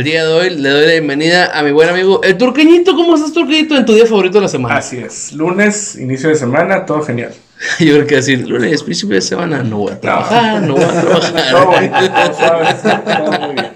[0.00, 2.96] El día de hoy le doy la bienvenida a mi buen amigo, el Turqueñito.
[2.96, 4.76] ¿Cómo estás, Turqueñito, en tu día favorito de la semana?
[4.78, 5.30] Así es.
[5.34, 7.34] Lunes, inicio de semana, todo genial.
[7.78, 10.88] Yo creo que decir, lunes, principio de semana, no voy a trabajar, no, voy a
[10.88, 11.32] trabajar.
[11.50, 13.72] Todo bonito, todo suave, todo muy bien.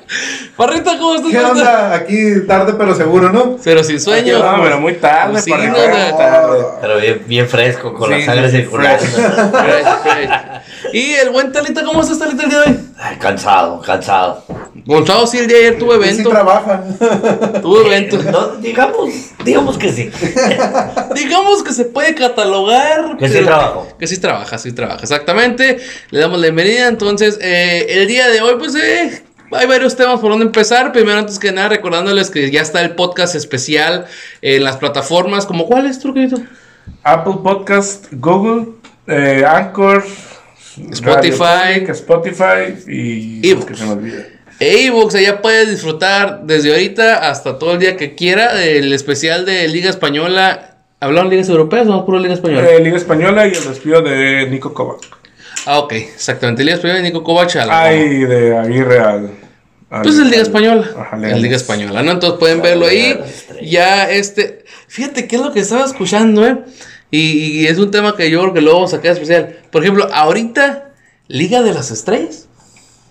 [0.57, 1.31] Parrita, ¿cómo estás?
[1.31, 1.95] ¿Qué onda?
[1.95, 3.59] Aquí tarde pero seguro, ¿no?
[3.63, 4.39] Pero sin sueño.
[4.39, 6.17] No, pero muy tarde, Sí, para no, acá, no.
[6.17, 6.65] tarde.
[6.81, 9.05] Pero bien, bien fresco, con Sí, la sangre circulando.
[9.05, 10.31] Fresh, fresh.
[10.95, 12.79] Y el buen Talita, ¿cómo estás, Talita, el día de hoy?
[12.97, 14.45] Ay, cansado, cansado.
[14.87, 16.31] Gonzalo, sí, el día de ayer tuve Sí evento.
[16.31, 16.85] trabaja.
[17.63, 18.19] tuve evento.
[18.31, 19.11] No, digamos,
[19.45, 20.11] digamos que sí.
[21.15, 23.17] Digamos que se puede catalogar.
[23.17, 23.89] Que sí trabajo.
[23.99, 25.79] Que sí trabaja, sí trabaja, exactamente.
[26.11, 26.89] Le damos la bienvenida.
[26.89, 30.93] Entonces, eh, el día de hoy, pues, eh, hay varios temas por donde empezar.
[30.93, 34.07] Primero, antes que nada, recordándoles que ya está el podcast especial
[34.43, 35.47] en las plataformas.
[35.47, 36.37] ¿Como cuál es, Truquito?
[37.03, 38.67] Apple Podcast, Google,
[39.07, 40.05] eh, Anchor,
[40.93, 41.39] Spotify.
[41.39, 43.49] Radio Public, Spotify y.
[43.51, 43.67] Evox.
[43.67, 44.35] que se me olvide.
[44.61, 49.67] Ebox, allá puedes disfrutar desde ahorita hasta todo el día que quiera del especial de
[49.69, 50.77] Liga Española.
[51.01, 52.67] ¿Hablaron ligas europeas o no puro Liga Española?
[52.71, 55.01] Eh, Liga Española y el despido de Nico Kovac.
[55.67, 56.63] Ah, ok, exactamente.
[56.65, 57.55] Liga Española y Nico Kovac.
[57.69, 59.31] Ay, de Aguirre al.
[59.91, 60.89] al- Pues el Liga Española.
[60.99, 61.43] Ajá, el.
[61.43, 62.13] Liga Española, ¿no?
[62.13, 63.19] Entonces pueden verlo ahí.
[63.63, 64.65] Ya este.
[64.89, 66.59] Fíjate qué es lo que estaba escuchando, ¿eh?
[67.17, 69.57] Y, y es un tema que yo creo que luego vamos a sacar especial.
[69.71, 70.91] Por ejemplo, ahorita,
[71.29, 72.49] Liga de las Estrellas.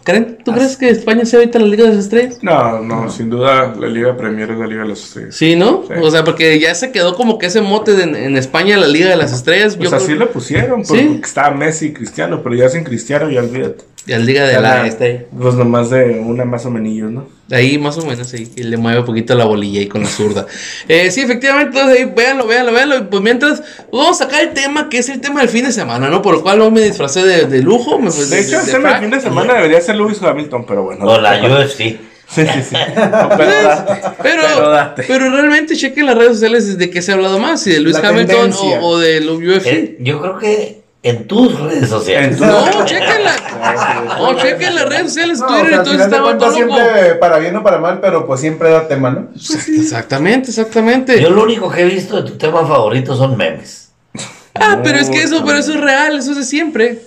[0.04, 0.38] ¿Creen?
[0.44, 2.40] ¿Tú crees que España sea ahorita la Liga de las Estrellas?
[2.42, 5.34] No, no, sin duda la Liga Premier es la Liga de las Estrellas.
[5.36, 5.86] Sí, ¿no?
[5.88, 5.94] Sí.
[6.02, 9.08] O sea, porque ya se quedó como que ese mote de- en España la Liga
[9.10, 9.78] de las Estrellas.
[9.78, 10.94] Pues yo así creo- lo pusieron, ¿Sí?
[10.94, 13.86] porque estaba Messi y Cristiano, pero ya sin Cristiano ya olvídate.
[14.06, 15.26] Y la Liga de la Estrella.
[15.38, 17.28] Pues nomás de una más o menos, ¿no?
[17.52, 18.52] Ahí más o menos, sí.
[18.56, 20.46] Y le mueve un poquito la bolilla ahí con la zurda.
[20.88, 22.98] Eh, sí, efectivamente, entonces ahí véanlo, véanlo, véanlo.
[22.98, 25.64] Y pues mientras, pues, vamos a sacar el tema que es el tema del fin
[25.64, 26.22] de semana, ¿no?
[26.22, 28.00] Por lo cual hoy me disfracé de, de lujo.
[28.00, 31.06] Me, De hecho, el tema del fin de semana debería ser Lewis Hamilton, pero bueno.
[31.06, 31.78] O la no, UFC.
[31.78, 31.98] Sí,
[32.28, 32.76] sí, sí.
[32.96, 33.94] No, pero date.
[34.22, 35.06] Pero, Pero date.
[35.08, 38.02] pero realmente chequen las redes sociales desde que se ha hablado más, si de Luis
[38.02, 39.98] La Hamilton o, o de UFC.
[40.00, 42.40] Yo creo que en tus redes sociales.
[42.40, 43.36] No, chequenla.
[44.18, 46.52] No, chequen las redes sociales, No, Twitter o sea, y todo está loco.
[46.52, 49.28] siempre para bien o para mal, pero pues siempre da tema, ¿no?
[49.36, 51.22] Exactamente, exactamente.
[51.22, 53.90] Yo lo único que he visto de tu tema favorito son memes.
[54.56, 57.02] Ah, pero es que eso, pero eso es real, eso es de siempre.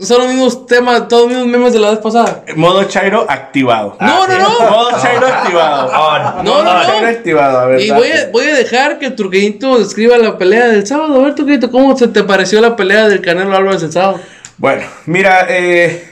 [0.00, 2.42] Son los mismos temas, todos los mismos memes de la vez pasada.
[2.56, 3.96] Modo Chairo activado.
[4.00, 4.70] No, no, no.
[4.70, 5.90] Modo Chairo activado.
[5.94, 7.08] Oh, No, no, Modo Chairo no.
[7.08, 7.80] activado, a ver.
[7.82, 11.20] Y voy a, voy a dejar que Turqueñito describa la pelea del sábado.
[11.20, 14.18] A ver, Turqueñito, ¿cómo se te pareció la pelea del Canelo Álvarez el sábado?
[14.56, 16.08] Bueno, mira, eh.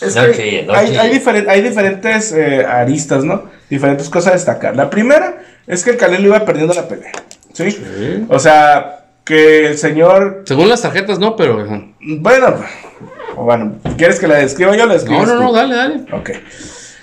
[0.00, 3.44] Es No que no hay, hay diferentes eh, aristas, ¿no?
[3.70, 4.74] Diferentes cosas a destacar.
[4.76, 7.12] La primera es que el Canelo iba perdiendo la pelea.
[7.52, 8.26] ¿Sí?
[8.28, 10.42] O sea, que el señor.
[10.46, 11.64] Según las tarjetas, no, pero.
[12.06, 12.56] Bueno,
[13.36, 14.86] bueno, ¿quieres que la describa yo?
[14.86, 15.42] La No, describes no, tú?
[15.42, 16.00] no, dale, dale.
[16.12, 16.30] Ok.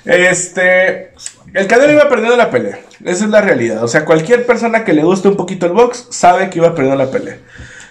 [0.05, 1.11] Este.
[1.53, 2.79] El Canelo iba perdiendo la pelea.
[3.03, 3.83] Esa es la realidad.
[3.83, 7.03] O sea, cualquier persona que le guste un poquito el box sabe que iba perdiendo
[7.03, 7.37] la pelea.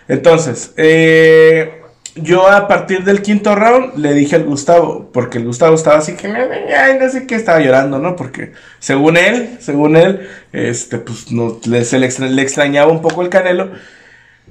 [0.09, 1.83] Entonces, eh,
[2.15, 6.15] yo a partir del quinto round le dije al Gustavo, porque el Gustavo estaba así
[6.15, 8.17] que, ay, no sé qué, estaba llorando, ¿no?
[8.17, 13.23] Porque según él, según él, este, pues no, le, se le, le extrañaba un poco
[13.23, 13.71] el Canelo.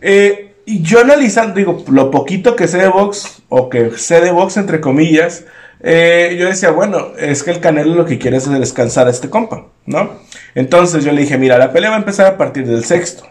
[0.02, 4.30] Eh, y yo analizando, digo, lo poquito que sé de box, o que sé de
[4.30, 5.46] box entre comillas,
[5.82, 9.32] eh, yo decía, bueno, es que el Canelo lo que quiere es descansar a este
[9.32, 10.12] compa, ¿no?
[10.54, 13.24] Entonces yo le dije, mira, la pelea va a empezar a partir del sexto.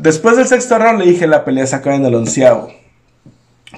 [0.00, 2.72] Después del sexto round le dije, la pelea se acaba en el onceavo.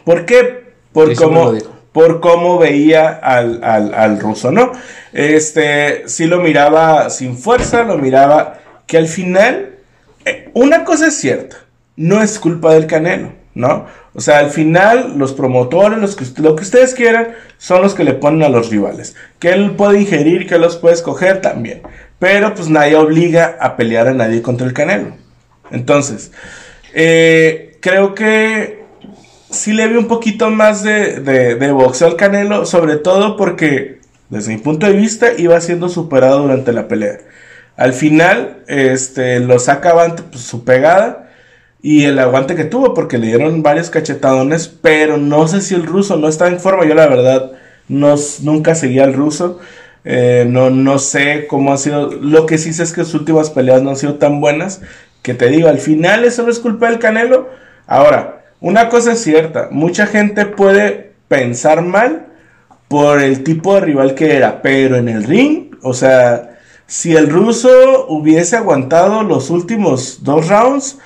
[0.04, 0.72] ¿Por qué?
[0.92, 1.52] Por cómo,
[1.92, 4.72] por cómo veía al, al, al ruso, ¿no?
[5.12, 9.74] Este, sí lo miraba sin fuerza, lo miraba que al final,
[10.24, 11.63] eh, una cosa es cierta,
[11.96, 13.86] no es culpa del Canelo, ¿no?
[14.14, 18.04] O sea, al final los promotores, los que, lo que ustedes quieran, son los que
[18.04, 19.16] le ponen a los rivales.
[19.38, 21.82] Que él puede ingerir, que los puede escoger también.
[22.18, 25.16] Pero pues nadie obliga a pelear a nadie contra el Canelo.
[25.70, 26.30] Entonces,
[26.94, 28.84] eh, creo que
[29.50, 34.52] sí le vi un poquito más de, de, boxeo al Canelo, sobre todo porque, desde
[34.52, 37.18] mi punto de vista, iba siendo superado durante la pelea.
[37.76, 41.23] Al final, este, lo saca avante pues, su pegada
[41.84, 45.84] y el aguante que tuvo, porque le dieron varios cachetadones, pero no sé si el
[45.84, 46.86] ruso no estaba en forma.
[46.86, 47.52] Yo, la verdad,
[47.88, 49.60] no, nunca seguía al ruso.
[50.02, 52.10] Eh, no, no sé cómo ha sido.
[52.10, 54.80] Lo que sí sé es que sus últimas peleas no han sido tan buenas.
[55.20, 57.50] Que te digo, al final eso no es culpa del Canelo.
[57.86, 62.28] Ahora, una cosa es cierta: mucha gente puede pensar mal
[62.88, 66.56] por el tipo de rival que era, pero en el ring, o sea,
[66.86, 70.98] si el ruso hubiese aguantado los últimos dos rounds,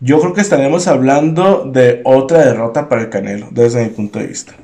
[0.00, 4.26] yo creo que estaremos hablando de otra derrota para el Canelo, desde mi punto de
[4.26, 4.54] vista.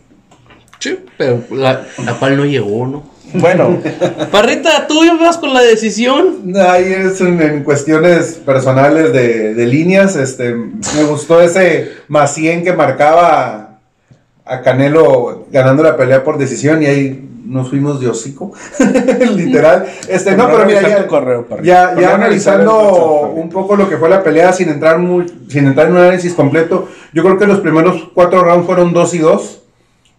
[0.79, 3.17] Sí, pero la, la cual no llegó, ¿no?
[3.35, 3.79] Bueno,
[4.31, 6.55] Parrita, tú ibas con la decisión.
[6.57, 10.17] Ahí es en, en cuestiones personales de, de líneas.
[10.17, 13.66] Este, me gustó ese más 100 que marcaba
[14.47, 18.53] a Canelo ganando la pelea por decisión y ahí nos fuimos de hocico.
[19.35, 19.87] Literal.
[20.09, 24.23] Este, no, pero mira, ya, correo, ya, analizando WhatsApp, un poco lo que fue la
[24.23, 28.09] pelea sin entrar muy, sin entrar en un análisis completo, yo creo que los primeros
[28.15, 29.63] cuatro rounds fueron dos y dos.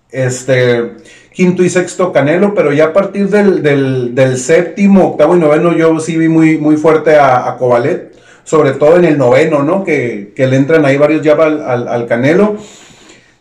[0.09, 0.93] Este,
[1.33, 5.73] quinto y sexto Canelo, pero ya a partir del, del, del séptimo, octavo y noveno
[5.73, 9.83] yo sí vi muy, muy fuerte a, a Cobalet, sobre todo en el noveno, ¿no?
[9.83, 12.55] Que, que le entran ahí varios ya al, al, al Canelo.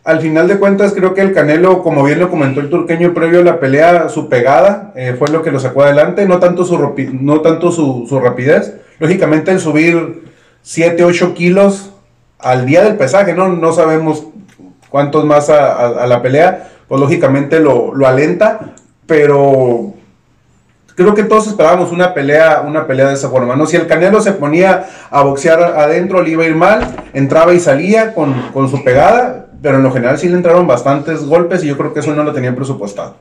[0.06, 3.40] Al final de cuentas creo que el Canelo, como bien lo comentó el turqueño previo
[3.40, 6.78] a la pelea, su pegada eh, fue lo que lo sacó adelante, no tanto su,
[7.20, 8.76] no tanto su, su rapidez.
[9.00, 10.22] Lógicamente el subir
[10.62, 11.90] 7, 8 kilos
[12.38, 13.48] al día del pesaje, ¿no?
[13.48, 14.28] No sabemos
[14.90, 18.74] cuántos más a la pelea, pues lógicamente lo, lo alenta,
[19.08, 19.92] pero
[20.94, 23.66] creo que todos esperábamos una pelea, una pelea de esa forma, ¿no?
[23.66, 27.58] Si el Canelo se ponía a boxear adentro, le iba a ir mal, entraba y
[27.58, 31.68] salía con, con su pegada, pero en lo general sí le entraron bastantes golpes y
[31.68, 33.16] yo creo que eso no lo tenían presupuestado.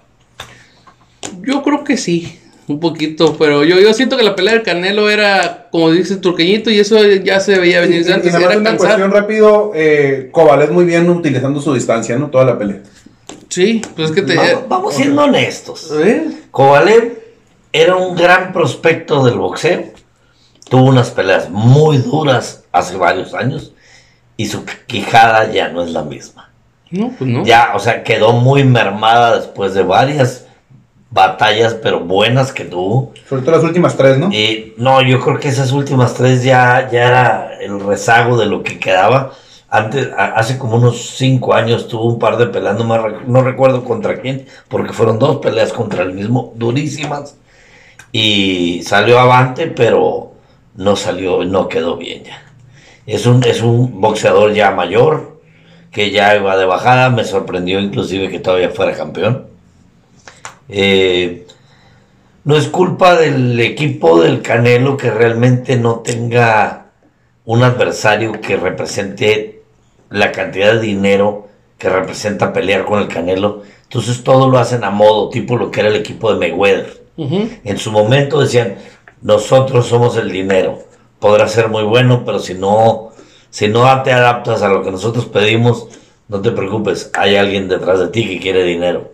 [1.42, 5.10] Yo creo que sí, un poquito, pero yo, yo siento que la pelea del Canelo
[5.10, 8.58] era, como dice turqueñito, y eso ya se veía venir Y- y antes, más era
[8.58, 8.78] una cansar.
[8.78, 12.30] cuestión rápido, eh, Kovalev muy bien utilizando su distancia, ¿no?
[12.30, 12.82] Toda la pelea.
[13.50, 14.36] Sí, pues es que te...
[14.36, 15.92] Vamos, vamos siendo honestos.
[15.92, 17.20] A ver, Kovalev
[17.72, 19.84] era un gran prospecto del boxeo.
[20.70, 23.74] Tuvo unas peleas muy duras hace varios años
[24.38, 26.50] y su quijada ya no es la misma.
[26.92, 27.44] No, pues no.
[27.44, 30.46] Ya, o sea, quedó muy mermada después de varias
[31.10, 33.14] batallas, pero buenas que tuvo.
[33.30, 34.32] Sobre todo las últimas tres, ¿no?
[34.32, 38.64] Y no, yo creo que esas últimas tres ya, ya era el rezago de lo
[38.64, 39.32] que quedaba.
[39.70, 42.98] Antes, a- hace como unos cinco años tuvo un par de peleas, no, me
[43.28, 47.36] no recuerdo contra quién, porque fueron dos peleas contra el mismo, durísimas.
[48.12, 50.34] Y salió avante, pero
[50.76, 52.42] no salió, no quedó bien ya.
[53.06, 55.40] Es un, es un boxeador ya mayor,
[55.92, 59.48] que ya iba de bajada, me sorprendió inclusive que todavía fuera campeón.
[60.68, 61.46] Eh,
[62.44, 66.88] no es culpa del equipo del Canelo que realmente no tenga
[67.46, 69.64] un adversario que represente
[70.10, 71.48] la cantidad de dinero
[71.78, 73.64] que representa pelear con el Canelo.
[73.84, 77.06] Entonces todo lo hacen a modo, tipo lo que era el equipo de Mayweather.
[77.18, 78.76] En su momento decían,
[79.22, 80.80] nosotros somos el dinero.
[81.20, 83.12] Podrá ser muy bueno, pero si no,
[83.50, 85.88] si no te adaptas a lo que nosotros pedimos,
[86.28, 89.12] no te preocupes, hay alguien detrás de ti que quiere dinero.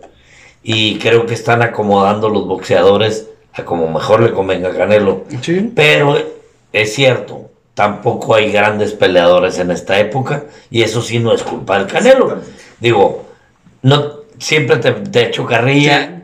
[0.62, 5.24] Y creo que están acomodando los boxeadores a como mejor le convenga a Canelo.
[5.42, 5.70] Sí.
[5.74, 6.16] Pero
[6.72, 11.78] es cierto, tampoco hay grandes peleadores en esta época y eso sí no es culpa
[11.78, 12.38] del Canelo.
[12.80, 13.26] Digo,
[13.82, 16.21] no siempre te, te echo carrilla.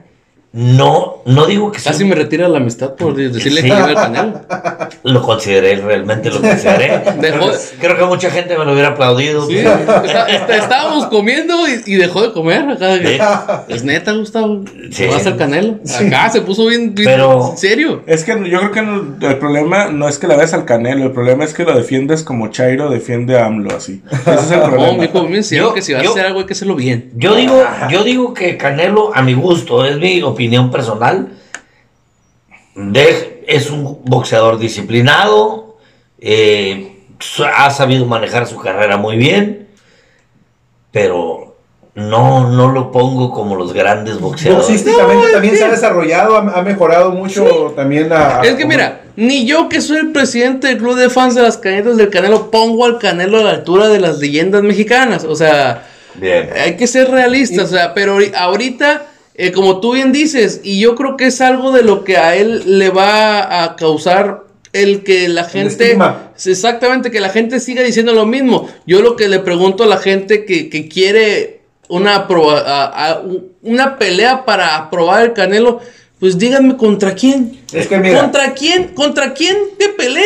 [0.51, 3.69] No, no digo que sea Casi me retira la amistad por decirle Sí.
[3.69, 4.41] que iba al Canelo.
[5.05, 7.03] lo consideré, realmente lo consideré.
[7.21, 9.47] Dejó- Creo que mucha gente me lo hubiera aplaudido.
[9.47, 12.63] Sí, pero- está- está- estábamos comiendo y, y dejó de comer.
[12.71, 13.19] Acá, Sí.
[13.75, 14.63] Es neta, Gustavo.
[14.91, 15.05] Sí.
[15.07, 15.81] No vas al Canelo.
[16.01, 18.03] Acá se puso bien, bien Pero- serio.
[18.07, 21.05] Es que yo creo que no- el problema no es que la veas al Canelo,
[21.05, 24.03] el problema es que lo defiendes como Chairo defiende a AMLO, así.
[24.11, 25.03] Ese es el No, problema.
[25.03, 27.11] mijo, me Yo- que si vas yo- a hacer algo hay que hacerlo bien.
[27.17, 30.38] Yo digo, yo digo que Canelo, a mi gusto, es mi opinión
[30.71, 31.29] personal,
[32.75, 35.77] de- es un boxeador disciplinado,
[36.21, 36.97] eh,
[37.57, 39.69] ha sabido manejar su carrera muy bien,
[40.93, 41.57] pero
[41.95, 44.67] no, no lo pongo como los grandes boxeadores.
[44.69, 48.41] Boxísticamente también se ha desarrollado, ha, ha mejorado mucho también a...
[48.43, 51.57] Es que mira, ni yo que soy el presidente del club de fans de las
[51.57, 55.25] canetas del Canelo pongo al Canelo a la altura de las leyendas mexicanas.
[55.25, 56.51] O sea, Bien.
[56.55, 57.65] hay que ser realistas.
[57.65, 59.07] O sea, pero ahori- ahorita,
[59.39, 62.37] eh, como tú bien dices, y yo creo que es algo de lo que a
[62.37, 65.95] él le va a causar el que la gente...
[66.45, 68.69] Exactamente, que la gente siga diciendo lo mismo.
[68.87, 73.23] Yo lo que le pregunto a la gente que, que quiere una, aproba- a- a-
[73.63, 75.81] una pelea para aprobar el Canelo,
[76.21, 77.61] pues díganme contra quién.
[77.73, 78.89] Es que mira- ¿Contra quién?
[78.89, 80.25] ¿Contra quién que pelee?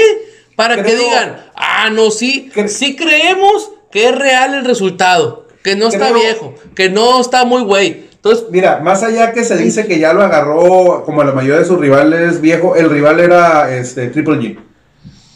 [0.57, 5.89] Para que digan, ah, no, sí, sí creemos que es real el resultado, que no
[5.89, 8.11] está viejo, que no está muy güey.
[8.25, 11.59] Entonces, Mira, más allá que se dice que ya lo agarró como a la mayoría
[11.59, 14.59] de sus rivales viejo, el rival era este Triple G.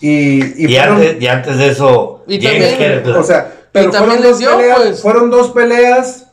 [0.00, 3.52] Y, y Y, fueron- antes, y antes de eso, Y James también- Kerr- o sea,
[3.72, 5.02] pero también fueron dos, dio, peleas, pues.
[5.02, 6.26] fueron dos peleas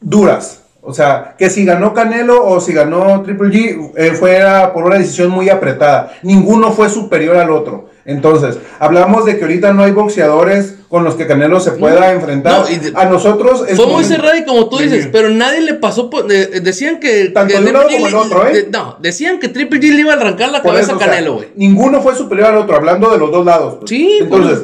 [0.00, 0.62] duras.
[0.80, 4.40] O sea, que si ganó Canelo o si ganó Triple G, eh, fue
[4.72, 6.12] por una decisión muy apretada.
[6.22, 7.90] Ninguno fue superior al otro.
[8.06, 12.60] Entonces, hablamos de que ahorita no hay boxeadores con los que Canelo se pueda enfrentar.
[12.60, 15.60] no, y de- a nosotros es Fue muy cerrada y como tú dices, pero nadie
[15.60, 16.26] le pasó por...
[16.28, 17.30] de- decían que...
[17.30, 18.52] Tanto que de un lado como el otro, ¿eh?
[18.62, 20.96] de- no, decían que Triple G le iba a arrancar la Por cabeza eso, a
[20.96, 21.48] o sea, Canelo, güey.
[21.56, 23.74] ninguno fue superior al otro, hablando de los dos lados.
[23.80, 23.90] pues.
[23.90, 24.60] Sí, Entonces,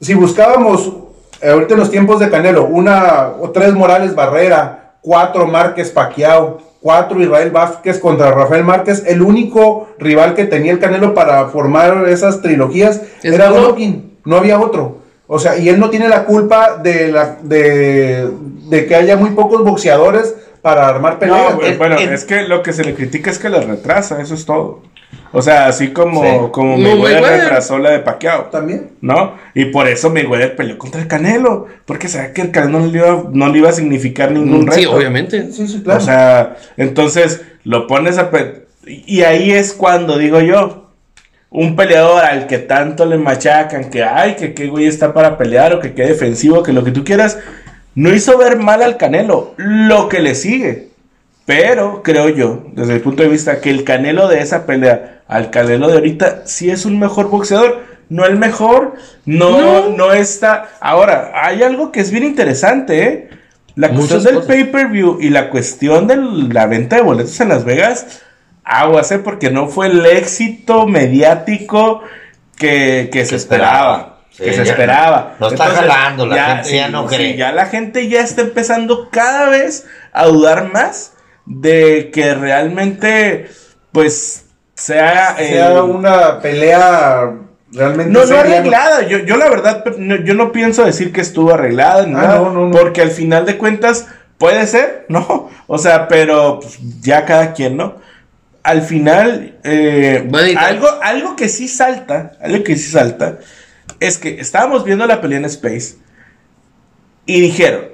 [0.00, 0.90] si buscábamos
[1.42, 6.62] eh, ahorita en los tiempos de Canelo, una o tres Morales Barrera, cuatro Márquez Paquiao,
[6.80, 12.06] cuatro Israel Vázquez contra Rafael Márquez, el único rival que tenía el Canelo para formar
[12.08, 14.18] esas trilogías Es era Golovkin.
[14.24, 14.98] No había otro.
[15.26, 18.28] O sea, y él no tiene la culpa de, la, de,
[18.68, 21.54] de que haya muy pocos boxeadores para armar peleas.
[21.54, 24.20] No, el- bueno, el- es que lo que se le critica es que la retrasa,
[24.22, 24.80] eso es todo.
[25.32, 26.30] O sea, así como, Sí.
[26.52, 27.40] como No, Mayweather Mayweather.
[27.42, 28.44] retrasó la de Pacquiao.
[28.46, 28.90] También.
[29.02, 29.34] ¿No?
[29.54, 31.66] Y por eso Mayweather peleó contra el Canelo.
[31.84, 34.78] Porque sabía que el Canelo no le iba, no le iba a significar ningún reto.
[34.78, 35.52] Mm, Sí, obviamente.
[35.52, 36.00] Sí, sí, claro.
[36.00, 38.30] O sea, entonces lo pones a...
[38.30, 40.88] pe- Y ahí es cuando digo yo,
[41.50, 45.74] un peleador al que tanto le machacan, que ay, que qué güey está para pelear
[45.74, 47.38] o que qué defensivo, que lo que tú quieras,
[47.94, 50.87] no hizo ver mal al Canelo, lo que le sigue.
[51.48, 55.48] Pero creo yo, desde el punto de vista que el Canelo de esa pelea al
[55.48, 60.68] Canelo de ahorita sí es un mejor boxeador, no el mejor, no, no, está.
[60.78, 63.30] Ahora, hay algo que es bien interesante, ¿eh?
[63.76, 66.16] La cuestión Muchas del pay-per-view y la cuestión de
[66.52, 68.20] la venta de boletos en Las Vegas,
[68.62, 69.18] aguas, ¿eh?
[69.18, 72.02] Porque no fue el éxito mediático
[72.58, 74.18] que, que se esperaba.
[74.32, 75.36] Sí, que se esperaba.
[75.40, 77.38] no está jalando, la gente ya no cree.
[77.38, 81.14] ya la gente ya está empezando cada vez a dudar más
[81.48, 83.48] de que realmente,
[83.92, 85.34] pues, sea...
[85.36, 87.32] sea el- una pelea
[87.72, 89.06] realmente no, no arreglada.
[89.08, 92.50] Yo, yo la verdad, no- yo no pienso decir que estuvo arreglada Ah, nada, no,
[92.52, 92.70] no, no.
[92.78, 95.48] porque al final de cuentas puede ser, ¿no?
[95.66, 97.96] O sea, pero pues, ya cada quien, ¿no?
[98.62, 100.28] Al final, eh,
[100.58, 103.38] algo, algo que sí salta, algo que sí salta,
[103.98, 105.96] es que estábamos viendo la pelea en Space
[107.24, 107.86] y dijeron,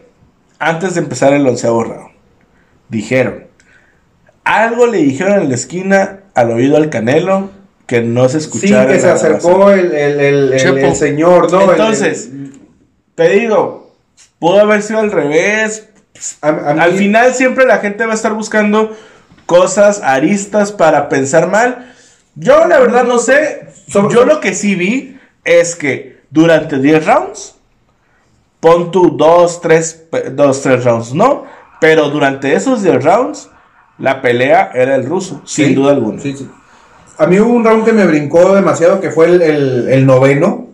[0.59, 2.11] antes de empezar el onceavo round,
[2.89, 3.44] dijeron,
[4.45, 7.51] algo le dijeron en la esquina al oído al Canelo
[7.87, 8.87] que no se Sí, escuchara.
[8.87, 10.77] que en se acercó el, el, el- el- Chepo.
[10.87, 11.71] el señor, ¿no?
[11.73, 12.31] Entonces,
[13.15, 13.95] Te digo,
[14.39, 15.89] pudo haber sido al revés.
[16.43, 18.97] a- a mí- Al final siempre la gente va a estar buscando
[19.47, 21.93] cosas, aristas para pensar mal.
[22.35, 23.69] Yo la verdad no sé.
[23.89, 27.55] Yo lo que sí vi es que durante 10 rounds,
[28.61, 31.45] pon tú 2, 3, 2, 3 rounds, no.
[31.81, 33.51] Pero durante esos 10 rounds,
[33.99, 36.21] la pelea era el ruso, sin duda alguna.
[36.21, 36.49] sí, sí.
[37.17, 40.67] A mí hubo un round que me brincó demasiado, que fue el, el- el noveno,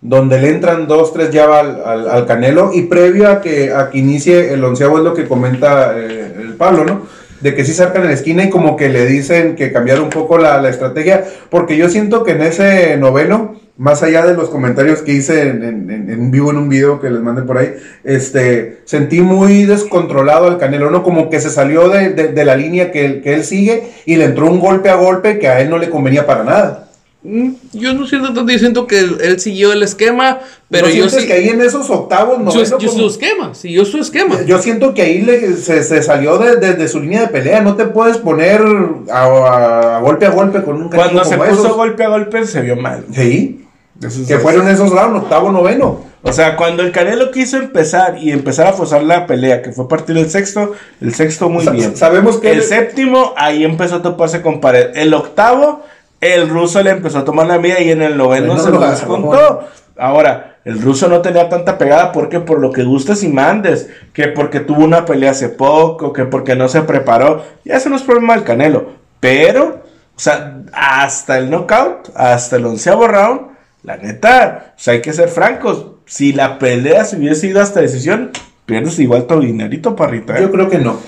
[0.00, 3.90] donde le entran dos, tres ya al, al- al Canelo, y previo a que, a
[3.90, 7.02] que inicie el onceavo es lo que comenta eh, el Pablo, ¿no?
[7.40, 10.08] De que sí sacan en la esquina y como que le dicen que cambiar un
[10.08, 14.50] poco la, la estrategia, porque yo siento que en ese noveno, más allá de los
[14.50, 17.58] comentarios que hice en, en- en- en vivo en un video que les mandé por
[17.58, 21.02] ahí, este, sentí muy descontrolado al Canelo, ¿no?
[21.02, 24.16] Como que se salió de, de- de la línea que, él- que él sigue y
[24.16, 26.84] le entró un golpe a golpe que a él no le convenía para nada.
[27.22, 30.38] Mm, Yo no siento tanto, yo siento que él, él siguió el esquema,
[30.70, 31.26] pero ¿No yo sientes sí.
[31.26, 34.42] que ahí en esos octavos, Su, noveno, yo como- su esquema, siguió su esquema.
[34.46, 37.60] yo siento que ahí le- se, se salió de, de- de su línea de pelea,
[37.60, 38.62] no te puedes poner
[39.10, 41.76] a, a- a golpe a golpe con un Cuando se como puso esos.
[41.76, 43.04] golpe a golpe, se vio mal.
[43.12, 43.64] Sí,
[44.02, 46.06] Eso es- que fueron esos rounds, octavo, noveno.
[46.22, 49.84] O sea, cuando el Canelo quiso empezar y empezar a forzar la pelea, que fue
[49.84, 51.96] a partir del sexto, el sexto muy bien.
[51.96, 54.90] sabemos que El séptimo, ahí empezó a toparse con pared.
[54.96, 55.82] El octavo,
[56.20, 59.60] el ruso le empezó a tomar la mía y en el noveno se lo descontó.
[59.96, 64.28] Ahora, el ruso no tenía tanta pegada porque por lo que gustes y mandes, que
[64.28, 67.42] porque tuvo una pelea hace poco, que porque no se preparó.
[67.64, 68.90] Ya eso no es problema del Canelo.
[69.20, 69.82] Pero,
[70.16, 73.40] o sea, hasta el knockout, hasta el onceavo round,
[73.82, 75.86] la neta, o sea, hay que ser francos.
[76.06, 78.30] Si la pelea se hubiese ido hasta decisión,
[78.66, 80.38] pierdes igual tu dinerito, parrita.
[80.38, 80.42] ¿eh?
[80.42, 81.00] Yo creo que no.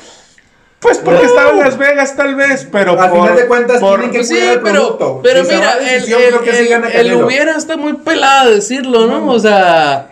[0.79, 3.99] Pues porque estaba en Las Vegas, tal vez, pero Al por, final de cuentas por-
[4.01, 5.21] tienen que sí, cuidar el pero, producto.
[5.23, 7.27] pero mira, el, decisión, el- creo que sí el- el Canelo.
[7.27, 9.27] hubiera está muy pelado decirlo, ¿no?
[9.31, 10.11] O sea,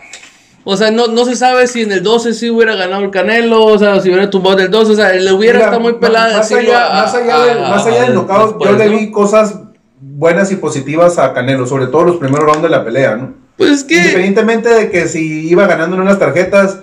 [0.65, 3.65] o sea, no, no se sabe si en el 12 sí hubiera ganado el Canelo,
[3.65, 5.95] o sea, si hubiera tumbado en el 12, o sea, el hubiera Mira, está muy
[5.95, 8.89] pelado más allá, a- más allá a- del, más allá del a- knockout, yo le
[8.91, 9.55] vi cosas
[10.01, 13.35] buenas y positivas a Canelo, sobre todo los primeros rounds de la pelea, ¿no?
[13.57, 16.79] Pues es que, Independientemente de que si iba ganando en unas tarjetas,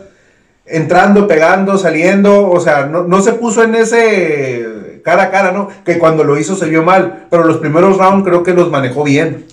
[0.65, 5.69] entrando, pegando, saliendo, o sea, no, no se puso en ese cara a cara, ¿no?
[5.85, 9.03] Que cuando lo hizo se vio mal, pero los primeros rounds creo que los manejó
[9.03, 9.45] bien.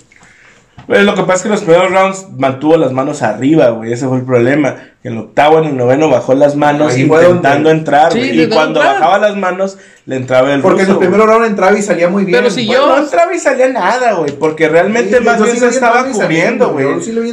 [0.87, 3.93] Pero lo que pasa es que en los primeros rounds mantuvo las manos arriba, güey.
[3.93, 4.75] Ese fue el problema.
[5.03, 8.47] En el octavo, en el noveno bajó las manos Ahí intentando donde- entrar, Sí, y
[8.47, 8.99] cuando entrar.
[9.01, 11.29] bajaba las manos, le entraba el Porque en ruso, el primer güey.
[11.33, 12.37] round entraba y salía muy bien.
[12.39, 14.31] Pero si Bueno, yo- no entraba y salía nada, güey.
[14.31, 16.85] Porque realmente Sí, más bien sí se estaba cubriendo, güey.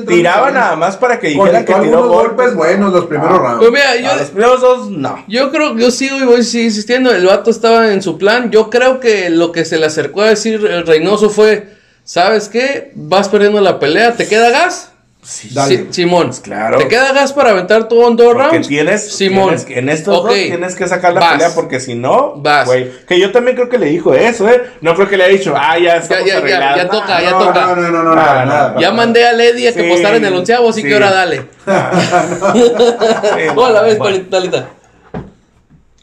[0.06, 2.36] Tiraba nada más para que dijeran Conectó que tiró algunos golpes.
[2.36, 3.58] golpes buenos los primeros rounds.
[3.58, 5.24] Pues mira, yo, los primeros dos, no.
[5.28, 8.50] Yo creo, yo sigo y voy insistiendo, el vato estaba en su plan.
[8.50, 11.78] Yo creo que lo que se le acercó a decir el Reynoso fue,
[12.10, 12.90] ¿sabes qué?
[12.96, 14.88] Vas perdiendo la pelea, ¿te queda gas?
[15.22, 15.86] Sí, Dale.
[15.92, 16.78] Simón, claro.
[16.78, 18.66] ¿te queda gas para aventar todo en dos Porque rounds?
[18.68, 21.32] tienes, Simón, tienes que- en estos Ok, dos tienes que sacar la vas.
[21.34, 22.66] pelea porque si no, Vas.
[22.66, 25.32] güey, que yo también creo que le dijo eso, eh, no creo que le haya
[25.34, 26.76] dicho, ah, ya estamos ya, ya, arreglados.
[26.78, 27.66] ya No, toca, ya no, toca.
[27.66, 28.26] No, no, no, no, nada.
[28.28, 28.44] para
[28.80, 28.92] Ya nada.
[28.92, 30.88] mandé a Lady a que Sí, postara en el onceavo, así sí.
[30.88, 31.42] que ahora dale.
[33.56, 33.98] Hola, ves,
[34.30, 34.68] Talita.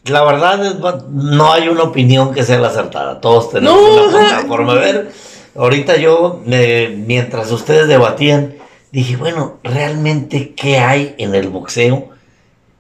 [0.06, 0.76] La verdad es,
[1.10, 3.20] no hay una opinión que sea la acertada.
[3.20, 5.12] Todos tenemos No, una forma de ver.
[5.58, 8.54] Ahorita yo, me- mientras ustedes debatían,
[8.92, 12.10] dije, bueno, ¿realmente qué hay en el boxeo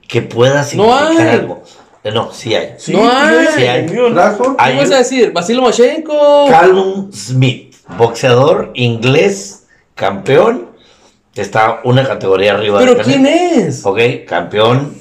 [0.07, 1.27] que pueda significar hay.
[1.39, 1.63] algo?
[2.03, 2.75] Eh, No, sí hay.
[2.77, 3.47] Sí, No hay.
[3.55, 3.85] Sí hay.
[3.85, 3.91] ¿no?
[3.91, 5.31] ¿Qué Hay vas a decir?
[5.33, 6.47] ¿Basil Lomachenko?
[6.49, 9.65] Callum Smith, boxeador inglés,
[9.95, 10.67] campeón,
[11.35, 13.85] está una categoría arriba ¿Pero de quién es?
[13.85, 14.93] Ok, campeón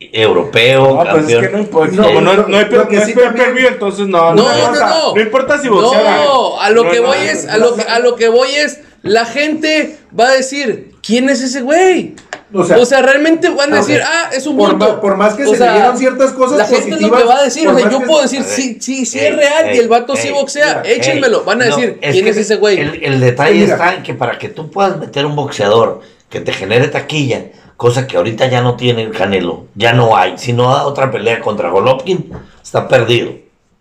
[0.00, 1.44] europeo, No, pues campeón.
[1.44, 1.94] es que no importa.
[1.96, 4.34] No, como no, no hay, no sí hay per entonces no.
[4.34, 4.86] No, importa.
[4.88, 5.14] no, no.
[5.14, 6.16] No importa si boxeara.
[6.24, 8.80] No, a lo No, que voy es, a lo que, a lo que voy es,
[9.02, 12.14] la gente va a decir, ¿quién es ese güey?
[12.52, 15.00] O O sea, sea, realmente van a decir, ah, es un Por bulto.
[15.00, 17.22] por más que O se sea, le dieron ciertas cosas La gente es lo que
[17.22, 19.68] va a decir, o sea, yo que- puedo decir, sí, sí, sí ey, es real
[19.68, 21.44] ey, y el vato sí ey, boxea, mira, échenmelo.
[21.44, 22.80] Van a No, decir, es ¿quién es ese güey?
[22.80, 23.74] El, el detalle Mira.
[23.74, 27.44] está en que para que tú puedas meter un boxeador que te genere taquilla,
[27.80, 30.36] cosa que ahorita ya no tiene el Canelo, ya no hay.
[30.36, 32.30] Si no da otra pelea contra Golovkin,
[32.62, 33.32] está perdido.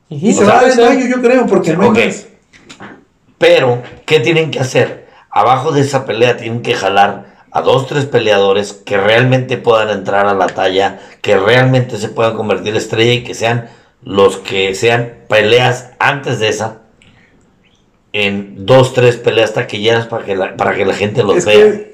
[0.07, 2.27] Y se va a en mayo, yo creo, porque no más.
[3.37, 5.09] Pero, ¿qué tienen que hacer?
[5.29, 10.27] Abajo de esa pelea tienen que jalar a dos, tres peleadores que realmente puedan entrar
[10.27, 13.67] a la talla, que realmente se puedan convertir estrella y que sean
[14.01, 16.83] los que sean peleas antes de esa,
[18.13, 21.57] en dos, tres peleas taquilleras para que la, para que la gente los Es vea.
[21.57, 21.88] que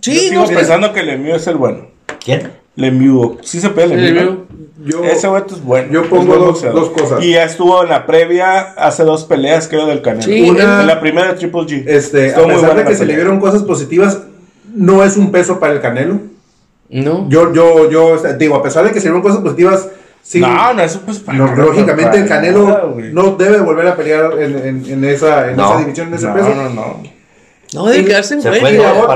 [0.00, 1.86] Sí, Yo sigo no, pero- pensando que Lemieux es el bueno.
[2.24, 2.52] ¿Quién?
[2.76, 3.38] Lemieux.
[3.42, 4.38] Sí se pelea Sí, Lemieux.
[4.84, 5.92] Yo, Ese güey es bueno.
[5.92, 6.38] yo pongo buen
[6.72, 7.22] dos- cosas.
[7.24, 10.22] Y ya estuvo en la previa hace dos peleas, creo, del Canelo.
[10.24, 11.84] Sí, Una- en la primera de Triple G.
[11.88, 14.20] este, Estuvo a pesar de que se le vieron cosas positivas,
[14.72, 16.20] no es un peso para el Canelo.
[16.90, 17.28] No.
[17.28, 19.88] Yo, yo, yo, o sea, digo, a pesar de que se le vieron cosas positivas,
[20.22, 20.40] sí.
[20.40, 23.96] No, no, eso pues para no, Canelo, lógicamente para el Canelo no debe volver a
[23.96, 25.70] pelear en, en- en esa, en No.
[25.70, 26.48] esa división, en ese No, peso.
[26.54, 26.70] no, no.
[26.70, 27.02] No,
[27.86, 28.80] debe quedarse en welter.
[29.00, 29.06] ¿no?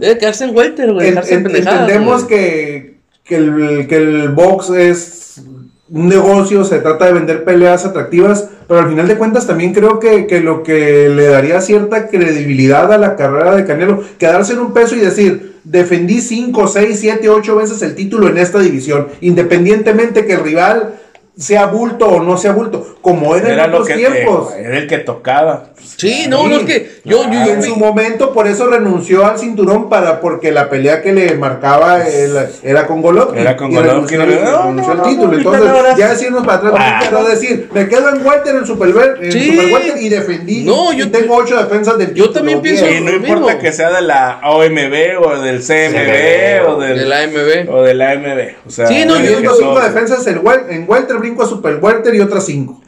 [0.00, 1.08] Debe quedarse en welter, güey.
[1.08, 1.42] En- en
[1.84, 5.42] entendemos que, que, el, que el box es
[5.90, 10.00] un negocio, se trata de vender peleas atractivas, pero al final de cuentas también creo
[10.00, 14.60] que, que lo que le daría cierta credibilidad a la carrera de Canelo, quedarse en
[14.60, 19.08] un peso y decir, defendí 5, 6, 7, 8 veces el título en esta división,
[19.20, 20.94] independientemente que el rival
[21.36, 24.54] sea bulto o no sea bulto, como era, Era en lo otros que tiempos.
[24.56, 25.70] era el que tocaba.
[25.96, 29.26] Sí, no, no, es que yo, yo, Y yo, en su momento por eso renunció
[29.26, 33.38] al cinturón para porque la pelea que le marcaba el- era con Golovkin.
[33.40, 35.32] Era con Golovkin, renunció, no, renunció no, al no, título.
[35.32, 36.98] no, Entonces, ya decirnos para atrás, Ah.
[37.00, 38.88] quiero decir, me quedo en Welter, en Super,
[39.20, 39.56] en Sí.
[39.56, 40.64] super y defendí.
[40.64, 42.32] No, y yo- tengo ocho defensas del yo título.
[42.32, 42.88] también pienso-.
[42.88, 43.58] Y no lo importa mismo.
[43.60, 47.68] que sea de la OMB o del CMB o del, de la AMB.
[47.70, 48.54] o del AMB.
[48.66, 50.40] O sea, Sí, no, Yo yo- tengo cinco defensas en,
[50.88, 51.80] Welter, brinco a Super
[52.14, 52.80] y otras cinco.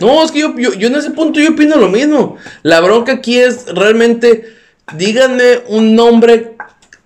[0.00, 2.36] No, es que yo, yo en ese punto yo opino lo mismo.
[2.62, 4.46] La bronca aquí es realmente,
[4.96, 6.51] díganme un nombre,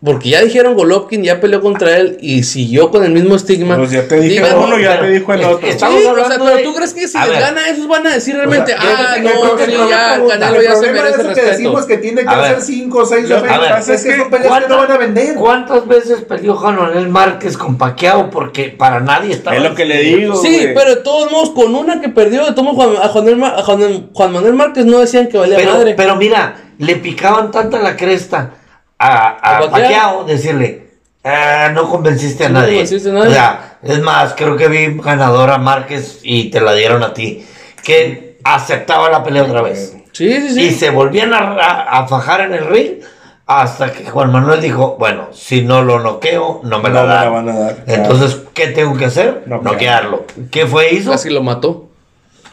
[0.05, 3.77] porque ya dijeron Golovkin, ya peleó contra él y siguió con el mismo estigma.
[3.77, 5.67] Pues ya te dije Díganme- uno, ya pero- te dijo el es- otro.
[5.69, 7.41] es- Sí, o sea, pero de- tú crees que si les ver.
[7.41, 10.61] gana esos van a decir realmente, O sea, ah, no, sí, el ya, problema- Canelo
[10.61, 13.29] el ya se merece eso que decimos que tiene que A hacer cinco o seis
[13.29, 13.69] Lo que defensas.
[13.71, 15.35] pasa es es que que son peleas que no van a vender.
[15.35, 18.29] ¿Cuántas veces peleó Juan Manuel Márquez con Paquiao?
[18.31, 19.57] Porque para nadie estaba.
[19.57, 20.37] Es lo que le digo.
[20.37, 23.25] Sí, pero de todos modos, con una que perdió, de todos modos, Juan, a Juan,
[23.25, 25.95] Manuel- a Juan- Juan Manuel Márquez no decían que valía Pero, madre.
[25.97, 28.51] pero mira, le picaban tanta la cresta
[28.99, 29.71] a, a ¿A Pacquiao?
[29.71, 30.87] Paquiao decirle,
[31.25, 32.73] "Ah, no convenciste a Sí, no nadie.
[32.75, 33.29] convenciste a nadie.
[33.31, 37.13] O sea, es más, creo que vi ganadora a Márquez y te la dieron a
[37.15, 37.47] ti.
[37.85, 39.97] Que aceptaba la pelea otra vez.
[40.13, 40.61] sí, sí, sí.
[40.63, 43.01] Y se volvían a, a- a fajar en el ring
[43.47, 47.09] hasta que Juan Manuel dijo, bueno, si no lo noqueo, no me la No me
[47.09, 47.33] la dan.
[47.33, 48.03] van a dar, claro.
[48.03, 49.45] Entonces, ¿qué tengo que hacer?
[49.47, 49.73] Noquear.
[49.73, 50.25] Noquearlo.
[50.51, 51.13] ¿Qué fue hizo?
[51.13, 51.89] Casi lo mató.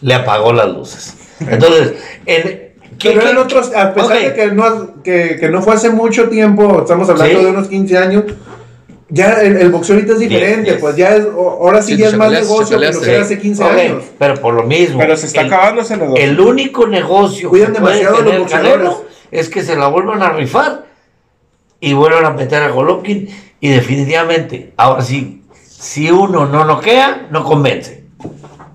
[0.01, 1.15] Le apagó las luces.
[1.39, 1.93] Entonces,
[2.27, 4.23] en, ¿qué- Pero qué- en otros, a pesar Ok.
[4.23, 7.45] de que no, que, que no fue hace mucho tiempo, estamos hablando Sí.
[7.45, 8.23] de unos 15 años,
[9.09, 12.07] ya el, el boxeo ahorita es diferente, Diez, pues ya es, ahora sí, Sí, ya
[12.07, 14.03] es más chacaleaste, negocio que lo que era hace 15 Ok, años.
[14.17, 14.97] Pero por lo mismo.
[14.99, 16.23] Pero se está el- acabando ese negocio.
[16.23, 18.89] El único negocio Cuidan que puede demasiado los boxeadores.
[19.31, 20.85] Es que se la vuelvan a rifar
[21.79, 23.27] y vuelvan a meter a Golovkin
[23.59, 28.03] y definitivamente, ahora sí, si uno no noquea, no convence.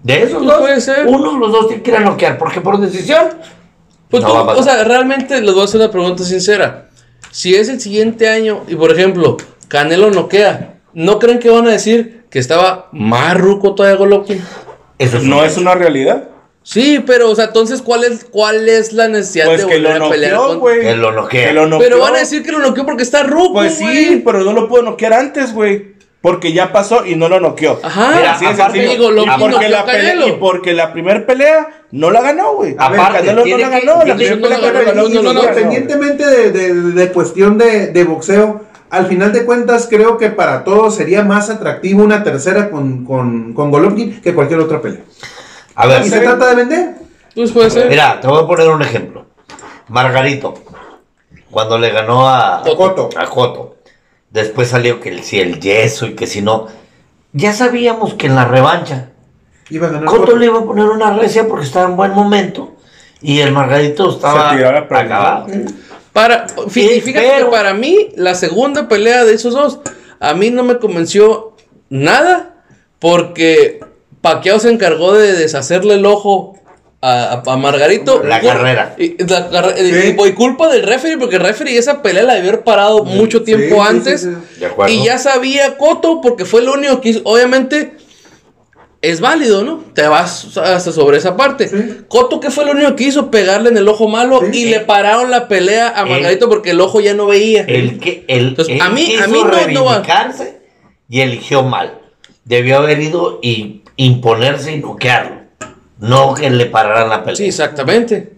[0.03, 1.07] De esos Pues dos, puede ser.
[1.07, 3.29] uno de los dos tiene que ir a noquear, porque por decisión,
[4.11, 6.89] Pues No o sea, realmente les voy a hacer una pregunta sincera.
[7.31, 9.37] Si es el siguiente año y, por ejemplo,
[9.69, 14.43] Canelo noquea, ¿no creen que van a decir que estaba más ruco todavía Golovkin?
[14.99, 16.29] eso es No es una realidad.
[16.63, 19.99] Sí, pero, o sea, entonces, ¿cuál es, cuál es la necesidad Pues de que volver
[19.99, 20.81] lo a pelear con- güey.
[20.83, 21.47] Que lo noquea.
[21.49, 21.87] Que lo noqueó.
[21.89, 24.23] Pero van a decir que lo noqueó porque está ruco, Pues sí, güey.
[24.25, 25.95] pero no lo pudo noquear antes, güey.
[26.21, 27.79] Porque ya pasó y no lo noqueó.
[27.83, 28.91] Ajá, Mira, Así de aparte sencillo.
[28.91, 30.29] digo, lo y, porque la pelea, Canelo.
[30.29, 32.75] y porque la primera pelea no la ganó, güey.
[32.77, 34.05] Aparte, Canelo no la que- ganó.
[34.05, 35.43] La primera no la pelea ganó, Canelo no, no, no, ganó.
[35.43, 40.65] Independientemente de, de- de cuestión de, de boxeo, al final de cuentas creo que para
[40.65, 45.03] todos sería más atractivo una tercera con, con, con Golovkin que cualquier otra pelea.
[45.77, 46.95] A ver, Y se trata de vender.
[47.35, 47.89] Pues puede ser.
[47.89, 49.25] Mira, te voy a poner un ejemplo.
[49.89, 50.55] Margarito,
[51.51, 53.09] cuando le ganó a Cotto.
[53.17, 53.77] a Cotto,
[54.31, 56.67] después salió que el, si el yeso y que si no,
[57.33, 59.11] ya sabíamos que en la revancha
[59.71, 62.75] Iba a ganar Cotto le iba a poner una recia porque estaba en buen momento
[63.21, 65.47] y el Margarito estaba acabado.
[66.13, 69.81] Para, Sí, y fíjate pero- que para mí, la segunda pelea de esos dos,
[70.21, 71.55] a mí no me convenció
[71.91, 72.55] nada,
[72.99, 73.81] porque
[74.21, 76.59] Paquiao se encargó de deshacerle el ojo
[77.01, 78.23] a, a- Margarito.
[78.25, 78.95] La Cul- carrera.
[78.99, 80.17] Y, la Sí.
[80.19, 83.43] y- y culpa del referee, porque el referee esa pelea la debió haber parado mucho
[83.43, 84.21] tiempo sí, sí, antes.
[84.23, 84.31] sí.
[84.61, 84.93] De acuerdo.
[84.93, 87.21] Y ya sabía Coto, porque fue lo único que hizo.
[87.25, 87.93] Obviamente,
[89.01, 89.85] es válido, ¿no?
[89.95, 91.69] Te vas hasta sobre esa parte.
[91.69, 91.77] Sí.
[92.09, 93.31] Coto, que fue lo único que hizo?
[93.31, 94.63] Pegarle en el ojo malo Sí.
[94.63, 97.63] y le pararon la pelea a El- Margarito porque el ojo ya no veía.
[97.63, 100.03] El que el, Entonces, a mí- quiso a mí no- no va-
[101.09, 102.01] y eligió mal.
[102.45, 105.38] Debió haber ido y imponerse y noquearlo.
[106.01, 107.37] No que le pararan la pelea.
[107.37, 108.33] Sí, exactamente.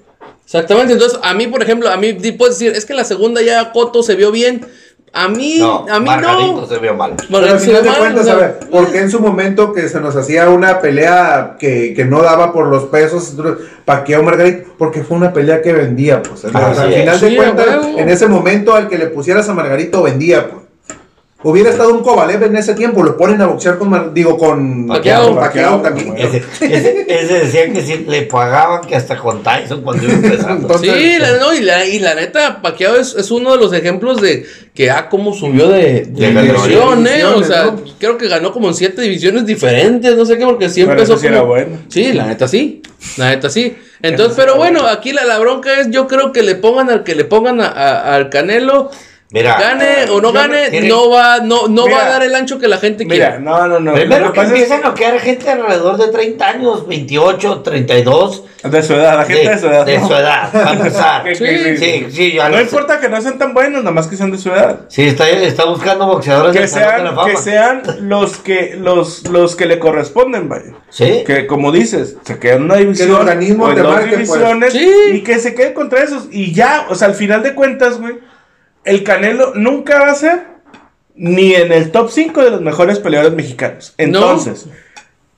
[0.45, 0.95] Exactamente.
[0.95, 4.03] Entonces, a mí, por ejemplo, a mí puedes decir, es que la segunda ya Coto
[4.03, 4.67] se vio bien.
[5.13, 6.67] A mí, no, a mí Margarito no.
[6.67, 7.15] se vio mal.
[7.17, 9.19] Pero al Margarito se final vio de mal, cuentas, a ver, ¿por qué en su
[9.21, 13.35] momento que se nos hacía una pelea que, que no daba por los pesos,
[13.85, 14.71] Paquiao Margarito?
[14.79, 16.45] Porque fue una pelea que vendía, pues.
[16.45, 16.95] Al es.
[16.95, 20.60] final de Sí, cuentas, en ese momento al que le pusieras a Margarito vendía, pues.
[21.43, 24.87] Hubiera estado un Kovalev en ese tiempo, lo ponen a boxear con, Mar- digo, con
[25.37, 26.15] Pacquiao también.
[26.19, 30.67] Ese, ese, ese decía que sí le pagaban que hasta con Tyson cuando iba empezando.
[30.67, 33.73] Entonces, Sí, la, no, y, la, y la neta, Paquiao es, es uno de los
[33.73, 37.25] ejemplos de que, ah, cómo subió de, de De división, ¿eh?
[37.25, 37.83] O divisiones, sea, ¿no?
[37.99, 41.15] creo que ganó como en siete divisiones diferentes, no sé qué, porque sí Pero empezó
[41.15, 41.39] eso sí como...
[41.39, 41.79] era bueno.
[41.89, 42.83] Sí, la neta sí,
[43.17, 43.77] la neta sí.
[44.03, 47.15] Entonces, pero bueno, aquí la, la bronca es, yo creo que le pongan al que
[47.15, 48.91] le pongan a- a- al Canelo,
[49.33, 52.35] Mira, gane o no gane, tiene- no va, no, no va Mira, a dar el
[52.35, 53.43] ancho que la gente Mira, quiere.
[53.45, 53.93] no, no, no.
[53.95, 58.43] primero que que empiezan a noquear gente alrededor de 30 años, 28, 32.
[58.65, 59.87] De su edad, la gente de, su edad.
[59.87, 60.07] De ¿no?
[60.09, 61.23] su edad, para empezar.
[61.23, 62.63] Que- Sí, que- Sí, sí, ya No lo sé.
[62.65, 64.81] importa que no sean tan buenos, nada más que sean de su edad.
[64.89, 67.31] Sí, está, está buscando boxeadores Que Salón de la sean, Fama.
[67.31, 70.73] que sean los que los, los que le corresponden, vaya.
[70.89, 71.23] Sí.
[71.25, 73.13] Que como dices, se queda en una división.
[73.13, 74.29] organismo o en te dos marque, pues.
[74.29, 74.91] divisiones Sí.
[75.13, 76.25] y que se quede contra esos.
[76.33, 78.17] Y ya, o sea, al final de cuentas, güey,
[78.85, 80.43] el Canelo nunca va a ser
[81.15, 83.95] ni en el top 5 de los mejores peleadores mexicanos.
[83.99, 84.67] Entonces,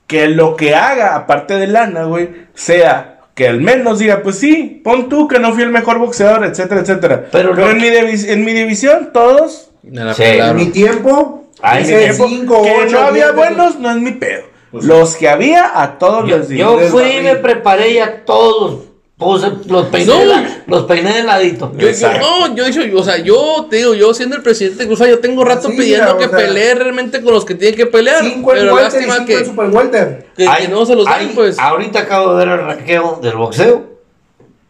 [0.07, 4.81] que lo que haga, aparte de lana, güey, sea que al menos diga, pues sí,
[4.83, 7.25] pon tú que no fui el mejor boxeador, etcétera, etcétera.
[7.31, 9.89] Pero en, mi divis- en mi división, todos Sí.
[10.17, 10.55] pelaron.
[10.55, 13.97] mi tiempo, Ay, hice mi tiempo, cinco, que ocho, no había diez, buenos, no es
[13.97, 14.43] mi pedo.
[14.71, 16.57] Pues Los que había, a todos Yo, les di.
[16.57, 18.85] yo fui y me preparé y a todos
[19.17, 20.19] puse, los peiné, No.
[20.19, 21.71] de la- los peiné de ladito.
[21.77, 24.87] Yo, yo- no, yo, yo, o sea, yo te digo, yo siendo el presidente de
[24.87, 27.85] Cruz, yo tengo rato Sí, pidiendo que sea, pelee realmente con los que tienen que
[27.85, 28.23] pelear.
[28.23, 30.27] cinco pero lástima cinco que, en super welter.
[30.35, 31.57] que- no se los hay- pues.
[31.59, 33.83] Ahorita acabo de ver el ranqueo del boxeo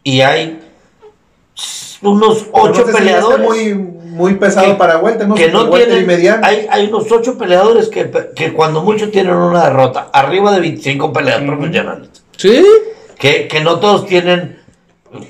[0.02, 0.60] y hay
[2.02, 5.34] unos ocho peleadores muy, muy pesado que- para welter, ¿no?
[5.34, 6.06] que no tienen.
[6.06, 6.46] mediano.
[6.46, 11.12] Hay, hay unos ocho peleadores que, que cuando mucho tienen una derrota, arriba de 25
[11.12, 12.08] peleas profesionales.
[12.36, 12.62] Sí,
[13.18, 14.58] Que, que no todos tienen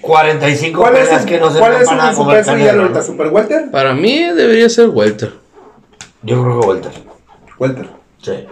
[0.00, 2.82] 45 ¿Cuál es el, que no se cuál es su comer peso ideal ¿no?
[2.84, 3.02] ahorita?
[3.02, 3.70] ¿Super welter?
[3.70, 5.32] para mí debería ser Welter.
[6.22, 6.92] Yo creo que Walter.
[7.58, 7.86] Welter.
[8.22, 8.46] Sí.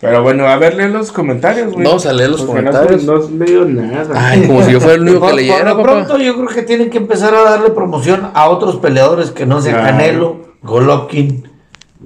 [0.00, 1.84] Pero bueno, a ver, lee los comentarios, güey.
[1.84, 3.04] Vamos a leer los Porque no- comentarios.
[3.04, 4.08] No, has leído nada.
[4.14, 6.88] Ay, como si yo fuera el único que leyera, por pronto yo creo que tienen
[6.90, 9.84] que empezar a darle promoción a otros peleadores que no sean.
[9.84, 11.49] Canelo, Golovkin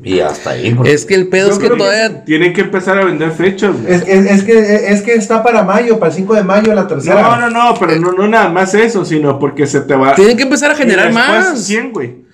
[0.02, 0.74] y hasta ahí.
[0.74, 2.24] porque- Es que el pedo Yo es que todavía.
[2.24, 3.94] Tienen que empezar a vender fechas, güey.
[3.94, 6.86] Es, es, es que, es que está para mayo, para el 5 de mayo la
[6.86, 7.22] tercera.
[7.22, 10.14] No, no, no, pero no, no nada más eso, sino porque se te va.
[10.14, 11.64] Tienen que empezar a generar Y después, más.
[11.66, 12.24] ¿Quién, güey?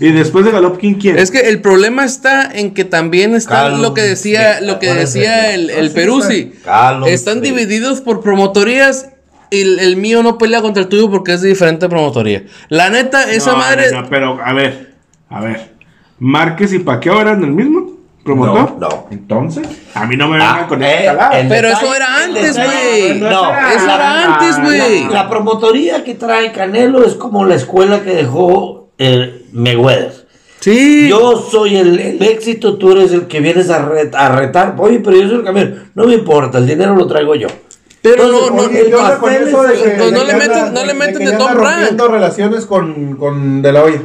[0.00, 1.18] Y después de Galopkin, ¿quién?
[1.18, 4.92] Es que el problema está en que también está Calum, lo que decía, lo que
[4.92, 6.52] decía el, el Peruzzi.
[6.64, 9.10] Calum, Están divididos por promotorías
[9.52, 12.44] el, el mío no pelea contra el tuyo porque es de diferente promotoría.
[12.68, 13.90] La neta, esa No, madre.
[13.92, 14.94] no, no, pero a ver,
[15.30, 15.75] a ver.
[16.18, 17.90] Márquez y Paqueo eran el mismo
[18.24, 18.72] promotor.
[18.78, 19.06] No, no.
[19.10, 22.36] Entonces, a mí no me vengan Ah, con eh, el Pero detalle- eso era el
[22.36, 23.20] antes, güey.
[23.20, 25.04] No, Eso la- era antes, güey.
[25.04, 30.26] La, la promotoría que trae Canelo es como la escuela que dejó eh, Mayweather.
[30.60, 31.06] Sí.
[31.08, 34.74] Yo soy el, el éxito, tú eres el que vienes a, ret- a retar.
[34.78, 35.90] Oye, pero yo soy el campeón.
[35.94, 37.46] No me importa, el dinero lo traigo yo.
[38.02, 38.78] pero no, Entonces, no.
[38.78, 41.18] El ¿qué onda con pastel eso de pues no de le meten- no le meten
[41.24, 44.00] de ya Tom rompiendo relaciones con, con De La Hoya.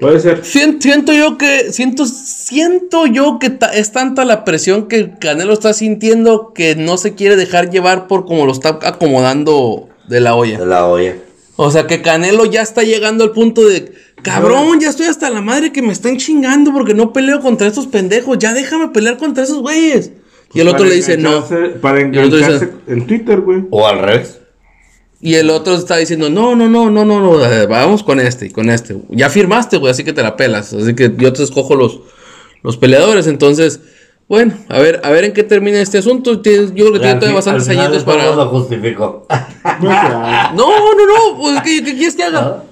[0.00, 0.44] Puede ser.
[0.44, 5.52] Sien- Siento yo que, siento, siento yo que ta- es tanta la presión que Canelo
[5.52, 10.34] está sintiendo que no se quiere dejar llevar por como lo está acomodando de la
[10.34, 10.58] olla.
[10.58, 11.16] De la olla.
[11.56, 15.40] O sea que Canelo ya está llegando al punto de, cabrón, ya estoy hasta la
[15.40, 19.42] madre que me están chingando porque no peleo contra estos pendejos, ya déjame pelear contra
[19.42, 20.12] esos güeyes.
[20.54, 21.42] Y el otro le dice, no.
[21.44, 23.64] engancharse- Para Y el otro dice- engancharse en Twitter, güey.
[23.70, 24.38] O al revés.
[25.20, 28.46] Y el otro está diciendo, no, no, no, no, no, no, eh, vamos con este
[28.46, 28.96] y con este.
[29.10, 30.72] Ya firmaste, güey, así que te la pelas.
[30.72, 32.00] Así que yo te escojo los,
[32.62, 33.26] los peleadores.
[33.26, 33.80] Entonces,
[34.28, 36.40] bueno, a ver, a ver en qué termina este asunto.
[36.42, 38.34] Yo creo que tiene todavía bastantes añitos para.
[38.34, 39.26] lo justificó.
[39.80, 42.64] No, no, no, pues, ¿qué, qué quieres que haga?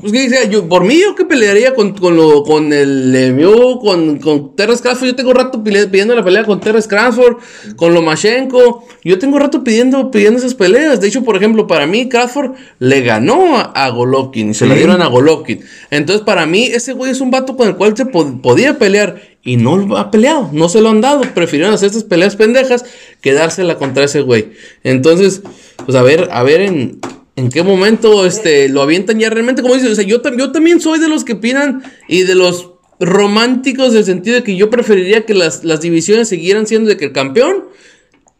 [0.00, 3.78] Pues, ¿qué sea, yo, por mí, yo que pelearía con, con, lo, con el Lemieux,
[3.82, 5.08] con, con Terrence Crawford.
[5.08, 7.36] Yo tengo rato pidiendo la pelea con Terrence Crawford,
[7.76, 8.86] con Lomachenko.
[9.04, 11.02] Yo tengo rato pidiendo, pidiendo esas peleas.
[11.02, 14.74] De hecho, por ejemplo, para mí, Crawford le ganó a, a Golovkin y se la
[14.74, 15.60] dieron a Golovkin.
[15.90, 19.20] Entonces, para mí, ese güey es un vato con el cual se po- podía pelear
[19.42, 21.20] y no lo ha peleado, no se lo han dado.
[21.34, 22.86] Prefirieron hacer estas peleas pendejas
[23.20, 24.52] que dársela contra ese güey.
[24.82, 25.42] Entonces,
[25.84, 27.00] pues a ver, a ver en,
[27.36, 29.62] en qué momento este, lo avientan ya realmente.
[29.62, 32.34] Como dices, o sea, yo, tam- yo también soy de los que opinan y de
[32.34, 32.70] los
[33.00, 37.06] románticos del sentido de que yo preferiría que las, las divisiones siguieran siendo de que
[37.06, 37.64] el campeón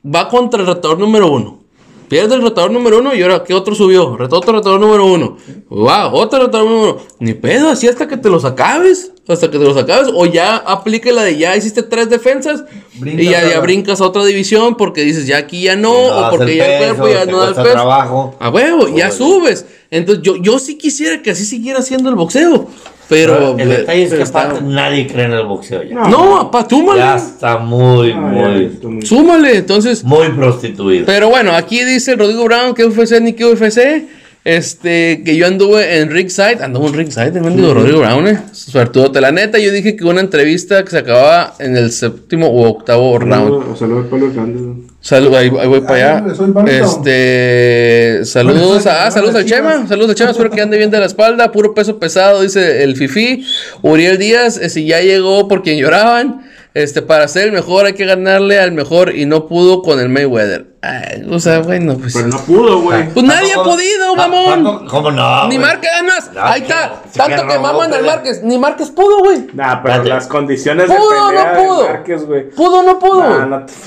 [0.04, 1.64] va contra el retador número uno.
[2.08, 4.12] Pierde el retador número uno y ahora, ¿qué otro subió?
[4.12, 5.38] Otro retador número uno.
[5.70, 7.02] Wow, otro retador número uno.
[7.18, 9.13] Ni pedo, así hasta que te los acabes.
[9.26, 10.10] Hasta que te los acabes.
[10.14, 12.64] O ya aplique la de ya hiciste tres defensas.
[13.02, 15.92] Y ya, ya brincas a otra división porque dices ya aquí ya no.
[15.92, 17.70] o porque ya el cuerpo ya no da el peso.
[17.70, 18.36] trabajo.
[18.38, 19.12] A huevo, ya Órale.
[19.12, 19.66] subes.
[19.90, 22.68] Entonces yo, yo sí quisiera que así siguiera siendo el boxeo.
[23.08, 23.56] Pero.
[23.58, 25.94] el detalle es que pero está- nadie cree en el boxeo ya.
[26.08, 27.00] No, apá, súmale.
[27.00, 29.56] Ya está muy, Ah, ya, muy, muy- Súmale.
[29.58, 30.02] Entonces.
[30.04, 31.04] muy prostituido.
[31.06, 34.06] Pero bueno, aquí dice Rodrigo Brown que UFC ni que UFC.
[34.44, 36.62] Este, que yo anduve en Ringside.
[36.62, 38.42] Anduve en Ringside, el mendigo Rodrigo Brown, eh.
[38.52, 39.22] Suertudote.
[39.22, 43.18] La neta, yo dije que una entrevista que se acababa en el séptimo u octavo
[43.18, 43.32] round.
[43.32, 44.60] Saludos saludos a Pablo Hernández.
[44.60, 44.94] ¿no?
[45.00, 46.64] Salud, ahí, ahí voy para Ay, allá.
[46.66, 49.44] Este, saludos a, ah, saludos al.
[49.44, 52.82] Chema, saludos al Chema, espero que ande bien de la espalda, puro peso pesado, dice
[52.82, 53.46] el Fifi.
[53.82, 56.42] Uriel Díaz, eh, si ya llegó por quien lloraban,
[56.74, 60.08] este, para ser el mejor hay que ganarle al mejor y no pudo con el
[60.08, 60.74] Mayweather.
[60.82, 62.12] Ay, o sea, bueno, pues.
[62.14, 63.08] Pero no pudo, güey.
[63.08, 64.86] Pues nadie ha podido, ta- mamón.
[64.86, 65.48] ¿Cómo no?
[65.48, 65.58] Ni?
[65.58, 69.20] Márquez, además, No, ahí está, tanto que robó, maman al pero- Márquez, ni Márquez pudo,
[69.20, 69.46] güey.
[69.54, 71.82] Nah, pero las condiciones de ¿Pudo o pelea no pudo?
[71.84, 72.50] de Márquez, güey.
[72.50, 73.24] ¿Pudo o no pudo,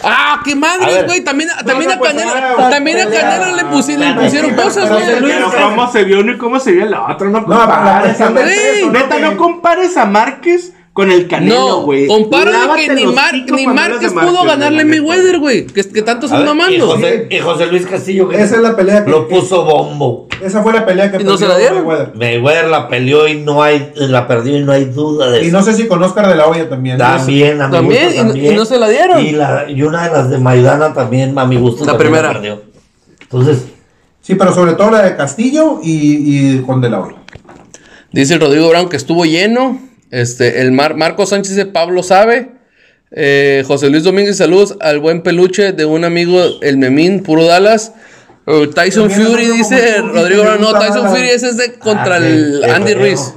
[0.04, 1.22] Ah, qué madres, güey.
[1.24, 3.10] También, también no, a pues, Canelo, también a.
[3.12, 5.04] Canelo le pusieron, le Espérate, pusieron pero- cosas, güey.
[5.22, 8.18] Pero cómo se vio uno y cómo se vio el otro, no compares.
[8.92, 12.08] Neta, no compares a Márquez con el Canelo, No, güey.
[12.08, 15.00] Lávate que ni, Mar- ni Márquez pudo ganarle neta.
[15.00, 15.68] Mayweather, güey.
[15.68, 16.88] Que, que tanto están y, mamando.
[16.88, 18.28] José, y José Luis Castillo.
[18.28, 20.28] que Esa es la pelea que- Lo puso bombo.
[20.44, 21.86] Esa fue la pelea que ¿Y no se la dieron?
[21.86, 22.16] Mayweather.
[22.16, 25.58] Mayweather la peleó y no hay, la perdió y no hay duda de Y eso.
[25.58, 26.98] no sé si con Oscar de la Hoya también.
[26.98, 28.54] También, a mi También, gusto y no- también.
[28.54, 29.24] y no se la dieron.
[29.24, 31.86] Y, la, y una de las de Maidana también, a mi gusto.
[31.86, 32.34] La primera.
[32.34, 32.64] perdió.
[33.22, 33.66] Entonces,
[34.20, 37.18] Sí, pero sobre todo la de Castillo y, y con de la Hoya.
[38.12, 39.80] Dice el Rodrigo Brown que estuvo lleno.
[40.12, 42.52] Este, el Mar- Marco Sánchez de Pablo sabe.
[43.12, 47.94] Eh, José Luis Domínguez, saludos al buen peluche de un amigo, el Memín, puro Dallas.
[48.46, 52.66] Eh, Tyson Fury, dice Rodrigo No, Tyson Fury ese es de contra ah, el qué-
[52.68, 52.94] qué Andy.
[52.94, 53.34] Ruiz.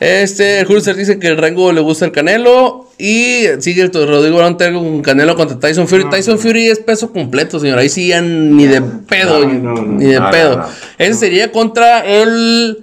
[0.00, 2.86] Este, el Hulser dice que el Rango le gusta el Canelo.
[2.98, 6.08] Y sigue el Rodrigo Brown con Canelo contra Tyson Fury.
[6.10, 7.78] Tyson Fury es peso completo, señor.
[7.78, 9.40] Ahí sí ya ni de pedo.
[9.46, 9.82] No, no, no.
[9.98, 10.64] ni de pedo.
[10.98, 12.78] Ese sería contra el.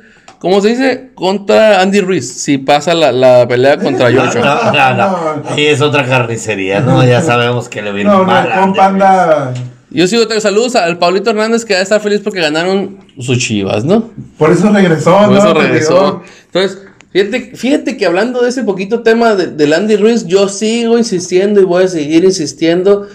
[0.45, 1.09] ¿Cómo se dice?
[1.15, 2.31] Contra Andy Ruiz.
[2.31, 4.39] Si pasa la, la pelea contra No, George.
[4.41, 5.43] no, no, no.
[5.49, 7.03] Ahí es otra carnicería, ¿no?
[7.03, 8.45] Ya sabemos que le viene No, no, mal.
[8.45, 9.53] el a compa Andy anda.
[9.89, 13.39] Yo sigo te saludos al Paulito Hernández que va a estar feliz porque ganaron sus
[13.39, 14.11] chivas, ¿no?
[14.37, 15.37] Por eso regresó, Por ¿no?
[15.39, 16.21] eso regresó.
[16.45, 16.77] Entonces,
[17.11, 21.59] fíjate, fíjate que hablando de ese poquito tema de, del Andy Ruiz, yo sigo insistiendo
[21.59, 23.07] y voy a seguir insistiendo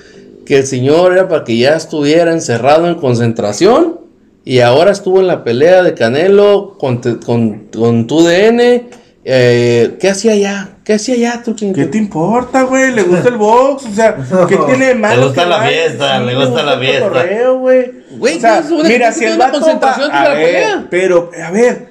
[0.45, 4.00] que el señor era para que ya estuviera encerrado en concentración
[4.44, 8.88] y ahora estuvo en la pelea de Canelo con, te- con, con tu DN
[9.22, 10.68] Eh, ¿Qué hacía allá?
[10.83, 11.74] ¿Qué hacía allá, Turquín?
[11.74, 12.90] ¿Qué te importa, güey?
[12.92, 13.85] ¿Le gusta el box?
[13.85, 14.16] O sea,
[14.48, 15.20] ¿qué tiene de malo?
[15.20, 15.70] Le gusta la vaya?
[15.70, 17.50] fiesta, Sí, le gusta la fiesta.
[17.53, 17.92] güey.
[18.12, 20.87] Güey, O sea, mira, si el vato concentración va- de la a ver, pelea.
[20.90, 21.88] Pero, a ver,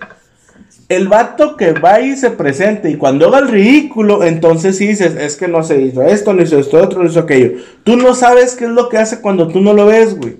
[0.90, 5.16] el vato que va y se presente y cuando haga el ridículo, entonces sí dices,
[5.16, 7.52] es que no se hizo esto, no hizo esto, otro, no hizo aquello.
[7.84, 10.38] Tú no sabes qué es lo que hace cuando tú no lo ves, güey.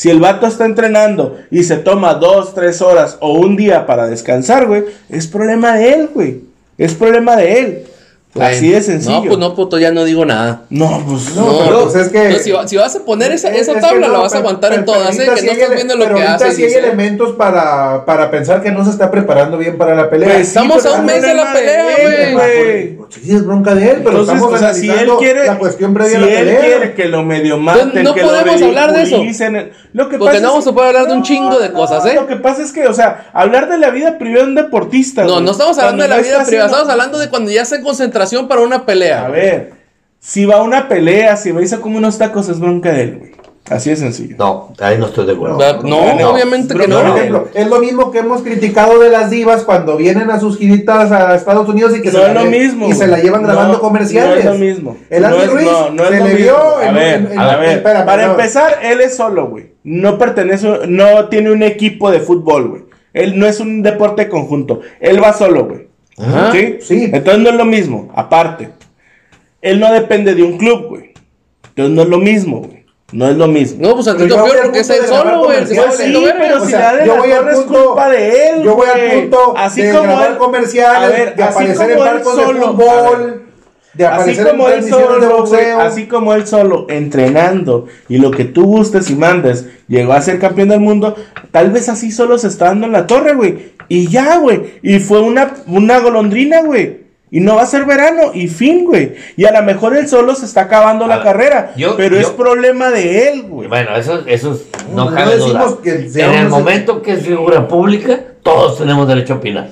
[0.00, 4.06] Si el vato está entrenando y se toma dos, tres horas o un día para
[4.06, 6.40] descansar, güey, es problema de él, güey.
[6.78, 7.84] Es problema de él.
[8.32, 9.16] Bueno, Así de sencillo.
[9.20, 10.62] No, pues no, puto, ya no digo nada.
[10.70, 11.58] No, pues No, no.
[11.66, 14.18] pero pues es que- si, va- si vas a poner esa, es tabla, no, la
[14.20, 15.28] vas a pero- aguantar en pero todas, ¿eh?
[15.34, 16.54] Que no estás viendo lo pero que ahorita hace.
[16.56, 20.28] sí hay elementos para, para pensar que no se está preparando bien para la pelea.
[20.30, 22.99] Pues sí, Estamos a un es mes de la pelea, güey.
[23.10, 25.58] Sí, es bronca de él, pero Entonces, estamos o sea, si él analizando quiere, la
[25.58, 26.60] cuestión previa si a la él pelea.
[26.60, 29.16] quiere que lo medio maten, no que lo podemos hablar de eso.
[29.92, 32.06] Lo que Porque pasa no es- vamos a poder hablar de un chingo de cosas,
[32.06, 32.14] ¿eh?
[32.14, 35.24] Lo que pasa es que, o sea, hablar de la vida privada de un deportista.
[35.24, 37.76] No, güey, no estamos hablando de la vida privada, estamos hablando de cuando ya está
[37.76, 39.24] en concentración para una pelea.
[39.26, 39.72] A ver,
[40.20, 43.02] si va a una pelea, si va y se come unos tacos, es bronca de
[43.02, 43.32] él, güey.
[43.68, 44.34] Así de sencillo.
[44.38, 45.58] No, ahí no estoy de acuerdo.
[45.84, 46.30] No, no.
[46.30, 47.02] obviamente que no.
[47.02, 50.58] por ejemplo, es lo mismo que hemos criticado de las divas cuando vienen a sus
[50.58, 53.18] giritas a Estados Unidos y que No se es la lo mismo, y se la
[53.18, 54.44] llevan grabando No, comerciales.
[54.44, 54.96] No es lo mismo.
[55.08, 56.36] El Andy no es, Ruiz no, no es se le mismo.
[56.38, 57.68] vio A en- ver, en- en- a ver.
[57.78, 58.30] espérame, para no.
[58.32, 59.72] empezar, él es solo, güey.
[59.84, 62.82] No pertenece, no tiene un equipo de fútbol, güey.
[63.12, 64.80] Él no es un deporte conjunto.
[65.00, 65.86] Él va solo, güey.
[66.18, 66.50] Ajá.
[66.52, 66.78] ¿Sí?
[66.80, 67.10] Sí.
[67.12, 68.08] Entonces no es lo mismo.
[68.16, 68.70] Aparte,
[69.62, 71.12] él no depende de un club, güey.
[71.68, 72.79] Entonces no es lo mismo, güey.
[73.12, 73.78] No es lo mismo.
[73.80, 74.06] No, pues
[74.42, 75.58] voy Fior al porque es él de solo, güey.
[75.62, 78.48] está Sí, pero si la de yo la voy al Torre es punto- culpa de
[78.50, 81.90] él, Yo voy al punto Así de como él- comerciales, a ver, de así aparecer
[81.90, 83.42] en como él barcos de solo, a fútbol,
[83.94, 85.80] de Así aparecer en como él transmisiones de solo, güey, boxeo.
[85.80, 90.38] así como él solo, entrenando y lo que tú gustes y mandes, llegó a ser
[90.38, 91.16] campeón del mundo,
[91.50, 93.72] tal vez así solo se está dando en la torre, güey.
[93.88, 94.74] Y ya, güey.
[94.82, 96.99] Y fue una, una golondrina, güey.
[97.32, 99.14] Y no va a ser verano, y fin, güey.
[99.36, 101.72] Y a lo mejor él solo se está acabando A la ver, carrera.
[101.76, 103.68] yo- pero es problema de él, güey.
[103.68, 105.82] Bueno, eso, eso es- no No cabe decimos duda.
[105.82, 109.68] que En el momento que es figura pública, todos tenemos derecho a opinar.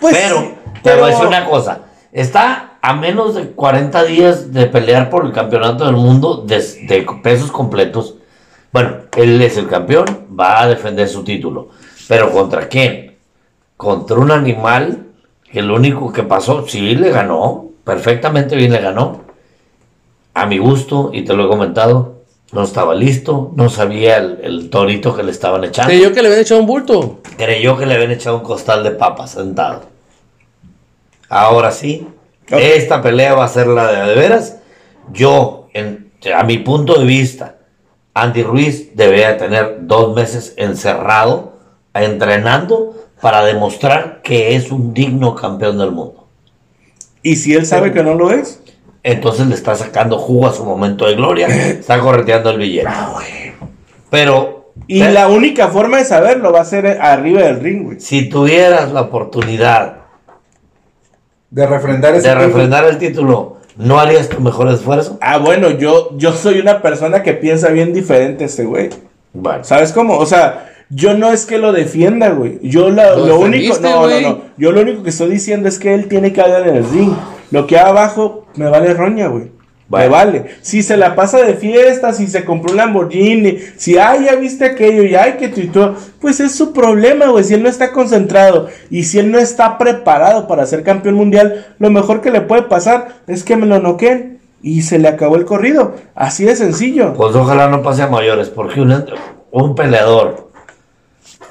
[0.00, 1.80] Pues pero, sí, te voy a pero- decir una cosa.
[2.12, 7.06] Está a menos de 40 días de pelear por el campeonato del mundo de, de
[7.22, 8.14] pesos completos.
[8.72, 10.04] Bueno, él es el campeón,
[10.38, 11.68] va a defender su título.
[12.08, 13.14] Pero ¿contra quién?
[13.76, 15.04] Contra un animal
[15.54, 19.22] lo único que pasó, sí le ganó, perfectamente bien le ganó.
[20.34, 22.16] A mi gusto, y te lo he comentado,
[22.52, 25.88] no estaba listo, no sabía el, el torito que le estaban echando.
[25.90, 27.20] Creyó que le habían echado un bulto.
[27.36, 29.82] Creyó que le habían echado un costal de papas sentado.
[31.28, 32.06] Ahora sí,
[32.52, 32.58] Ok.
[32.60, 34.58] esta pelea va a ser la de, de veras.
[35.12, 37.56] Yo, en- a mi punto de vista,
[38.14, 41.54] Andy Ruiz debería tener dos meses encerrado,
[41.94, 42.94] entrenando,
[43.26, 46.28] para demostrar que es un digno campeón del mundo.
[47.24, 48.60] Y si él sabe que no lo es,
[49.02, 52.88] Entonces le está sacando jugo a su momento de gloria, está correteando el billete.
[54.10, 57.98] Pero, y te- la única forma de saberlo va a ser arriba del ring, güey.
[58.00, 59.96] si tuvieras la oportunidad
[61.50, 62.46] De refrendar ese de título.
[62.46, 65.18] refrendar el título, ¿no harías tu mejor esfuerzo?
[65.20, 68.90] Ah, bueno, yo, yo soy una persona que piensa bien diferente a este güey.
[69.32, 70.16] Bueno, ¿Sabes cómo?
[70.16, 72.58] O sea, yo no es que lo defienda, güey.
[72.62, 74.40] Yo la- Lo único, no, no, no.
[74.56, 77.12] Yo lo único que estoy diciendo es que él tiene que hablar en el ring.
[77.50, 79.44] Lo que hay abajo me vale roña, güey.
[79.88, 80.10] Me Bueno.
[80.10, 80.46] vale.
[80.62, 84.64] Si se la pasa de fiesta, si se compró un Lamborghini, si ay, ya viste
[84.64, 87.44] aquello y ay, que tuitó, pues es su problema, güey.
[87.44, 91.66] Si él no está concentrado y si él no está preparado para ser campeón mundial,
[91.78, 95.36] lo mejor que le puede pasar es que me lo noqueen y se le acabó
[95.36, 95.94] el corrido.
[96.16, 97.12] Así de sencillo.
[97.14, 99.04] pues ojalá no pase a mayores, porque un,
[99.52, 100.45] un peleador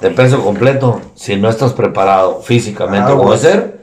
[0.00, 3.38] de peso completo, si no estás preparado físicamente Ah, como bueno.
[3.40, 3.76] ser,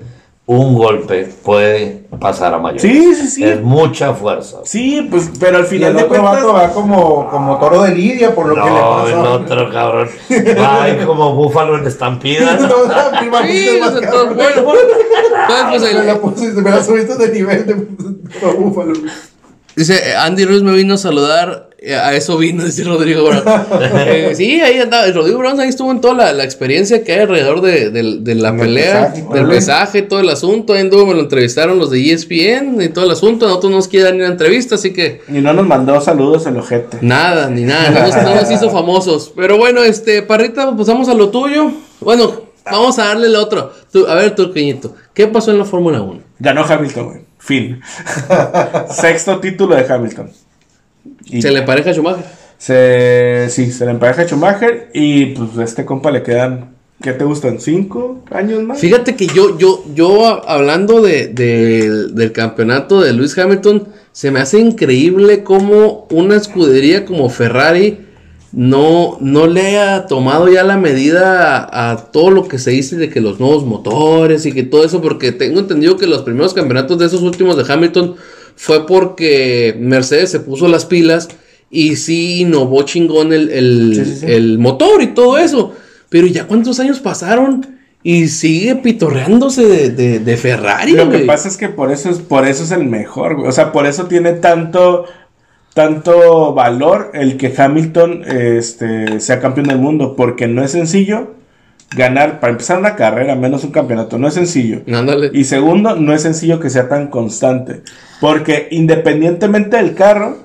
[0.46, 2.82] un golpe puede pasar a mayores.
[2.82, 3.44] Sí, sí, sí.
[3.46, 4.58] Es mucha fuerza.
[4.66, 6.44] Sí, pues, pero al Y final el de otro cuentas.
[6.44, 9.08] vato va como, como toro de lidia por lo que le No, pasó.
[9.08, 10.10] el otro cabrón.
[10.60, 12.56] Ay, como búfalo en estampida.
[12.60, 12.68] ¿no?
[12.68, 14.64] No, no, Sí, más todo- bueno, entonces,
[15.72, 17.76] pues, el- Me la me la subiste de nivel de
[18.40, 18.94] toro búfalo.
[19.76, 23.44] Dice, Andy Ruiz me vino a saludar, a eso vino, dice Rodrigo Brown.
[24.06, 27.20] Eh, sí, ahí andaba, Rodrigo Brown ahí estuvo en toda la, la experiencia que hay
[27.22, 31.14] alrededor de, de- de la pelea, pesaje, del pesaje, todo el asunto, ahí anduvo, me
[31.14, 34.28] lo entrevistaron los de ESPN y todo el asunto, nosotros no nos quieren ir a
[34.28, 36.98] entrevista, así que Y no nos mandó saludos el ojete.
[37.02, 39.32] nada, ni nada, no nos, no nos hizo famosos.
[39.36, 41.72] Pero bueno, este, Parrita, pues pasamos a lo tuyo.
[42.00, 42.32] Bueno,
[42.66, 43.72] vamos a darle el otro.
[43.92, 46.20] Tú- a ver, Turqueñito, ¿qué pasó en la Fórmula 1?
[46.40, 47.22] Ganó Hamilton, güey.
[47.40, 47.82] Fin.
[48.90, 50.30] Sexto título de Hamilton.
[51.26, 52.26] Y ¿Se le pareja a Schumacher?
[52.58, 57.12] se- sí, se le empareja a Schumacher y pues a este compa le quedan ¿Qué
[57.12, 57.60] te gustan?
[57.60, 58.80] ¿Cinco años más?
[58.80, 64.40] Fíjate que yo, yo, yo hablando de, de- del campeonato de Lewis Hamilton, se me
[64.40, 67.98] hace increíble cómo una escudería como Ferrari
[68.54, 72.96] no, no le ha tomado ya la medida a, a todo lo que se dice
[72.96, 76.54] de que los nuevos motores y que todo eso, porque tengo entendido que los primeros
[76.54, 78.16] campeonatos de esos últimos de Hamilton
[78.56, 81.30] fue porque Mercedes se puso las pilas
[81.70, 84.26] y sí innovó chingón el, el- Sí, sí, sí.
[84.32, 85.74] el motor y todo eso.
[86.10, 87.66] Pero ya cuántos años pasaron
[88.04, 90.92] y sigue pitorreándose de, de- de Ferrari.
[90.94, 93.48] Lo que pasa es que por eso es, por eso es el mejor, güey.
[93.48, 95.06] O sea, por eso tiene tanto,
[95.74, 100.16] tanto valor el que Hamilton este, sea campeón del mundo.
[100.16, 101.32] Porque no es sencillo
[101.96, 104.82] ganar, para empezar una carrera, menos un campeonato, no es sencillo.
[104.88, 105.30] Ándale.
[105.34, 107.82] Y segundo, no es sencillo que sea tan constante.
[108.20, 110.38] Porque independientemente del carro,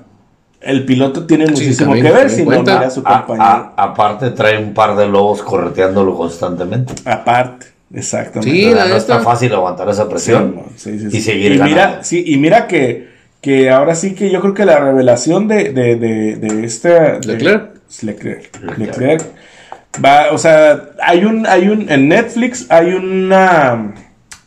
[0.61, 3.43] el piloto tiene muchísimo también, que ver si no mira a su compañero.
[3.45, 6.93] a- aparte trae un par de lobos correteándolo constantemente.
[7.05, 8.51] Aparte, exactamente.
[8.51, 10.55] Sí, O sea, la no está fácil aguantar esa presión.
[10.75, 11.21] Sí, sí, y sí.
[11.21, 11.75] seguir y ganando.
[11.75, 13.07] mira, sí, y mira que,
[13.41, 17.19] que ahora sí que yo creo que la revelación de, de, de, de este de-
[17.25, 17.69] Leclerc.
[18.03, 18.61] Leclerc.
[18.61, 18.77] Leclerc.
[18.77, 19.23] Leclerc.
[20.03, 23.93] Va, o sea, hay un, hay un, en Netflix hay una,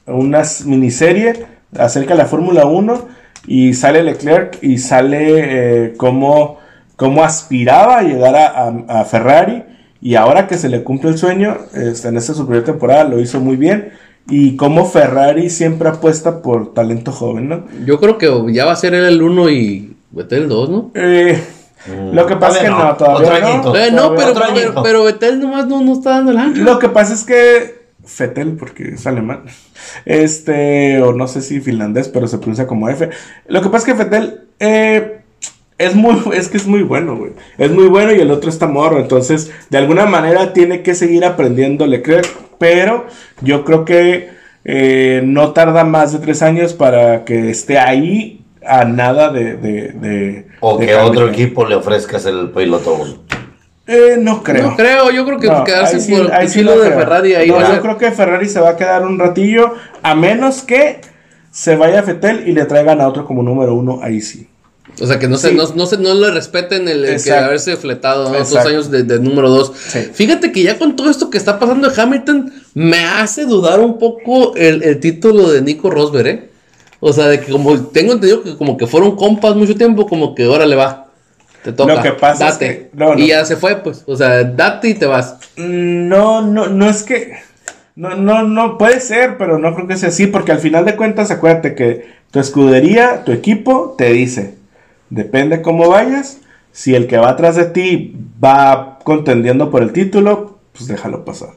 [0.07, 3.09] una miniserie acerca de la Fórmula 1
[3.47, 6.59] y sale Leclerc y sale eh, cómo,
[6.97, 9.64] cómo aspiraba a llegar a, a- a Ferrari
[10.01, 13.20] y ahora que se le cumple el sueño, este, en esta su primera temporada lo
[13.20, 13.90] hizo muy bien
[14.28, 17.64] y cómo Ferrari siempre apuesta por talento joven, ¿no?
[17.84, 19.97] Yo creo que ya va a ser él el 1 y
[20.30, 20.90] el 2, ¿no?
[20.95, 21.43] Eh,
[21.87, 22.97] Mm, lo que pasa es que no, no.
[22.97, 23.47] todavía Otro no.
[23.47, 23.76] añito.
[23.76, 26.62] Eh, no, Todavía pero, otro pero, pero Betel nomás no, no está dando el ancho.
[26.62, 29.45] Lo que pasa es que Fetel, porque es alemán,
[30.05, 33.09] este, o no sé si finlandés, pero se pronuncia como F.
[33.47, 35.20] Lo que pasa es que Fetel eh,
[35.78, 37.33] es muy, es que es muy bueno, güey.
[37.59, 41.24] Es muy bueno y el otro está morro, entonces de alguna manera tiene que seguir
[41.24, 42.26] aprendiendo Leclerc,
[42.59, 43.07] pero
[43.41, 44.30] yo creo que
[44.64, 49.57] eh, no tarda más de tres años para que esté ahí a nada de...
[49.57, 51.29] de, de- O de que otro Hamilton.
[51.31, 53.23] equipo le ofrezca ser el piloto uno.
[53.87, 54.71] Eh, no creo.
[54.71, 56.99] No creo, yo creo que No, quedarse ahí sí- por el sí no de creo.
[56.99, 60.63] Ferrari ahí No, yo creo que Ferrari se va a quedar un ratillo, a menos
[60.63, 61.01] que
[61.51, 64.49] se vaya a Fetel y le traigan a otro como número uno, ahí sí.
[65.01, 67.77] O sea, que no, se, no, no, se, no le respeten el, el que haberse
[67.77, 68.39] fletado ¿no?
[68.39, 69.73] dos años de, de número 2.
[69.75, 69.99] Sí.
[70.13, 73.99] Fíjate que ya con todo esto que está pasando en Hamilton, me hace dudar un
[73.99, 76.51] poco el, el título de Nico Rosberg, ¿eh?
[77.05, 80.36] O sea, de que como tengo entendido que como que fueron compas mucho tiempo, como
[80.36, 81.09] que órale va.
[81.64, 81.96] Te toca.
[81.96, 82.66] Lo que pasa es date.
[82.68, 83.18] que- no, no.
[83.20, 84.05] Y ya se fue, pues.
[84.07, 85.36] O sea, date y te vas.
[85.57, 87.32] Mm, No, no, no es que.
[87.96, 90.94] No, no, no puede ser, pero no creo que sea así, porque al final de
[90.96, 94.55] cuentas, acuérdate que tu escudería, tu equipo, te dice,
[95.11, 96.38] depende cómo vayas,
[96.70, 101.50] si el que va atrás de ti va contendiendo por el título, pues déjalo pasar.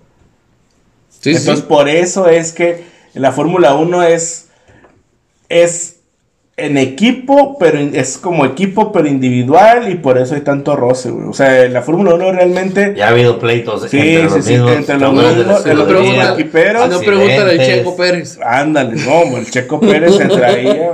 [1.21, 1.37] Sí, sí.
[1.37, 2.83] Entonces, por eso es que
[3.13, 4.44] la Fórmula 1 es,
[5.49, 5.91] es
[6.57, 11.27] en equipo, pero es como equipo, pero individual, y por eso hay tanto roce, güey.
[11.27, 12.93] O sea, la Fórmula 1 realmente.
[12.95, 16.39] Ya ha habido pleitos Sí, entre sí, los sí, mismos entre los mismos- escudería, mismos
[16.39, 16.83] equiperos.
[16.85, 17.57] Si no, pregúntale al.
[17.67, 18.39] Checo Pérez.
[18.41, 20.91] Ándale, no, el Checo Pérez se traía.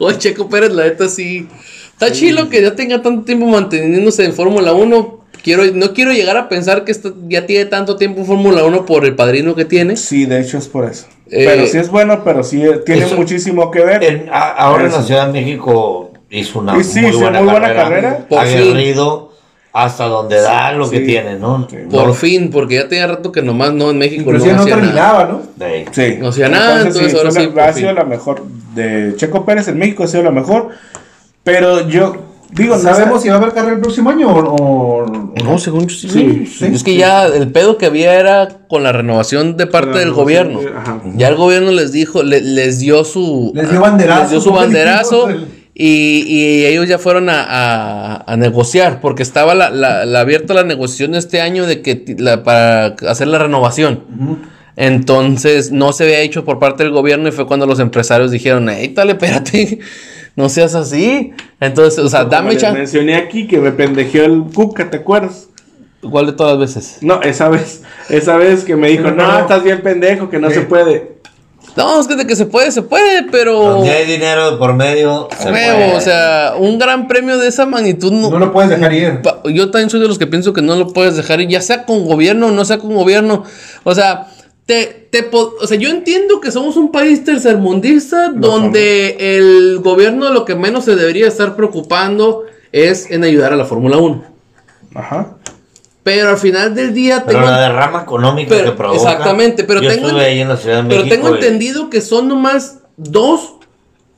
[0.00, 1.46] O el Checo Pérez, la neta sí.
[1.92, 5.20] Está chilo que ya tenga tanto tiempo manteniéndose en Fórmula 1.
[5.44, 8.84] Quiero, no quiero llegar a pensar que esto ya tiene tanto tiempo en Fórmula 1
[8.84, 9.96] por el padrino que tiene.
[9.96, 11.06] Sí, de hecho es por eso.
[11.28, 14.04] Eh, pero sí es bueno, pero sí eh, tiene eso- muchísimo que ver.
[14.04, 15.02] En- a- ahora en la.
[15.02, 18.46] Ciudad de México hizo una sí, muy, sí, buena, muy buena carrera, carrera.
[18.46, 19.06] Fin.
[19.72, 21.68] hasta donde da lo que tiene, ¿no?
[21.90, 24.64] Por fin, porque ya tenía rato que nomás no en México no no hacía nada.
[24.66, 25.42] terminaba, ¿no?
[25.92, 26.16] Sí.
[26.18, 27.74] No hacía nada, entonces sí, ahora sí, ha fin.
[27.74, 28.42] sido la mejor
[28.74, 30.70] de Checo Pérez en México, ha sido la mejor.
[31.44, 32.16] Pero yo
[32.52, 34.95] digo, no ¿Sabemos si va a haber carrera el próximo año o
[35.44, 36.08] No, según yo sí.
[36.08, 36.96] Sí, sí, es que sí.
[36.98, 40.60] ya el pedo que había era con la renovación de parte la del gobierno.
[40.60, 41.02] de- ajá.
[41.14, 43.52] Ya el gobierno les dijo, le- les dio su...
[43.54, 45.28] Les dio banderazo, les dio su banderazo
[45.74, 50.54] y, y ellos ya fueron a, a- a negociar, porque estaba la, la- la abierta
[50.54, 51.96] la negociación este año de que
[52.42, 54.04] para hacer la renovación.
[54.76, 58.68] Entonces no se había hecho por parte del gobierno y fue cuando los empresarios dijeron,
[58.70, 59.78] hey, dale, espérate,
[60.36, 61.32] no seas así.
[61.60, 62.78] Entonces, o sea, Como dame les chance.
[62.78, 65.48] mencioné aquí que me pendejeó el Cuca, ¿te acuerdas?
[66.08, 66.98] ¿Cuál de todas las veces?
[67.00, 69.38] No, esa vez, esa vez que me dijo, no, no.
[69.40, 71.16] estás bien pendejo, que no se puede.
[71.76, 73.58] No, es que de que se puede, se puede, pero...
[73.58, 75.94] Donde hay dinero de por medio, se puede.
[75.94, 79.20] o sea, un gran premio de esa magnitud no, No lo puedes dejar ir.
[79.52, 81.84] Yo también soy de los que pienso que no lo puedes dejar ir, ya sea
[81.84, 83.44] con gobierno o no sea con gobierno.
[83.84, 84.28] O sea,
[84.66, 90.44] te, te o sea, yo entiendo que somos un país tercermundista donde el gobierno lo
[90.44, 94.24] que menos se debería estar preocupando es en ayudar a la Fórmula 1.
[94.94, 95.36] Ajá.
[96.02, 97.50] Pero al final del día Pero tengo.
[97.50, 98.96] la derrama económica pero- que provoca.
[99.10, 101.14] exactamente, pero yo tengo, estuve ahí en la Ciudad de pero México.
[101.22, 103.54] tengo y- entendido que son nomás dos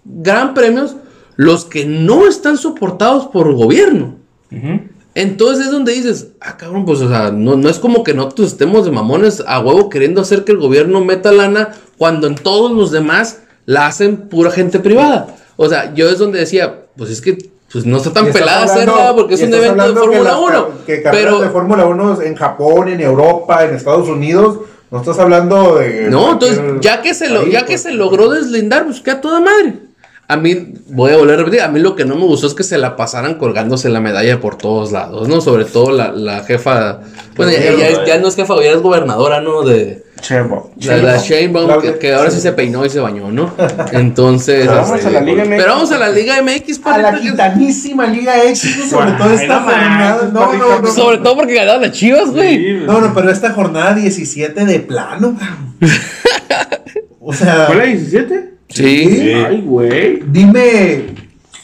[0.05, 0.97] gran premios
[1.37, 4.17] los que no están soportados por gobierno.
[5.21, 8.53] Entonces es donde dices, ah, cabrón, pues, o sea, no, no es como que nosotros
[8.53, 12.71] estemos de mamones a huevo queriendo hacer que el gobierno meta lana cuando en todos
[12.71, 15.35] los demás la hacen pura gente privada.
[15.57, 17.37] O sea, yo es donde decía, pues es que
[17.73, 20.69] pues no está tan pelada hacerla porque es un evento de Fórmula las 1.
[20.69, 24.61] ca- Que Pero de Fórmula 1 en Japón, en Europa, en Estados Unidos,
[24.93, 26.09] no estás hablando de.
[26.11, 27.83] No, entonces, ya que se lo, ya que pues.
[27.83, 29.88] se logró deslindar, pues que a toda madre.
[30.31, 32.53] A mí, voy a volver a repetir, a mí lo que no me gustó es
[32.55, 35.41] que se la pasaran colgándose la medalla por todos lados, ¿no?
[35.41, 37.01] Sobre todo la, la jefa,
[37.35, 39.63] bueno, ya, ya es- ya no es jefa, ya es gobernadora, ¿no?
[39.63, 40.71] De Chevo.
[40.83, 43.55] la, la Sheinbaum, que, que ahora sí se peinó y se bañó, ¿no?
[43.93, 45.57] Entonces, Pero vamos a la Liga MX.
[45.57, 50.31] pero vamos a la Liga MX, A la gitanísima Liga X, sobre todo esta jornada.
[50.31, 50.87] No, no, no.
[50.93, 52.81] sobre todo porque ganaron las chivas, güey.
[52.85, 55.39] No, no, pero esta jornada 17 de plano.
[57.21, 58.48] O sea, ¿Fue la 17?
[58.69, 60.23] Sí, Ay, güey.
[60.31, 61.07] dime,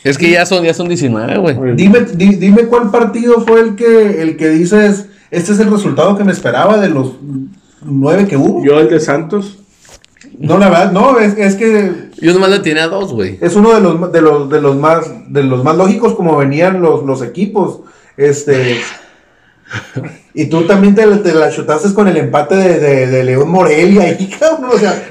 [0.03, 1.57] es que ya son, ya son 19, güey.
[1.77, 6.17] dime, di- dime cuál partido fue el que, el que dices, este es el resultado
[6.17, 7.13] que me esperaba de los
[7.85, 8.65] nueve que hubo.
[8.65, 9.59] Yo el de Santos.
[10.39, 13.39] No, la verdad, no, es, es que Yo nomás le tiene a dos, güey.
[13.41, 16.81] es uno de los, de los, de los más, de los más lógicos como venían
[16.83, 17.81] los, los equipos.
[18.17, 18.79] Este.
[20.35, 24.03] Y tú también te, te la chutaste con el empate de, de, de León Morelia
[24.03, 24.71] ahí, cabrón.
[24.75, 25.11] O sea,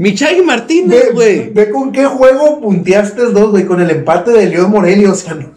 [0.00, 1.50] Michai Martínez, güey.
[1.50, 5.12] ve con qué juego punteaste dos, güey, con el empate de León Morelia.
[5.12, 5.50] O sea, no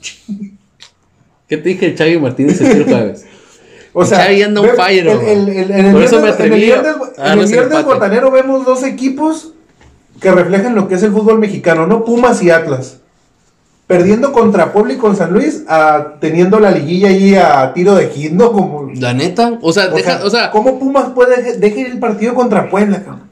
[1.48, 3.26] ¿Qué te dije, Chagui Martínez el jueves?
[3.96, 5.30] O sea, Chagui anda ve- fire, el- güey.
[5.32, 9.54] el- el- en el Por eso me atreví En el viernes botanero vemos dos equipos
[10.20, 12.04] que reflejan lo que es el fútbol mexicano, ¿no?
[12.04, 12.98] Pumas y Atlas.
[13.88, 18.08] Perdiendo contra Puebla y con San Luis, a- teniendo la liguilla ahí a tiro de
[18.10, 18.52] hit, ¿no?
[18.52, 22.00] Como, La neta, o sea, o, deja, sea, o sea, ¿cómo Pumas puede dejar el
[22.00, 23.23] partido contra Puebla, cabrón?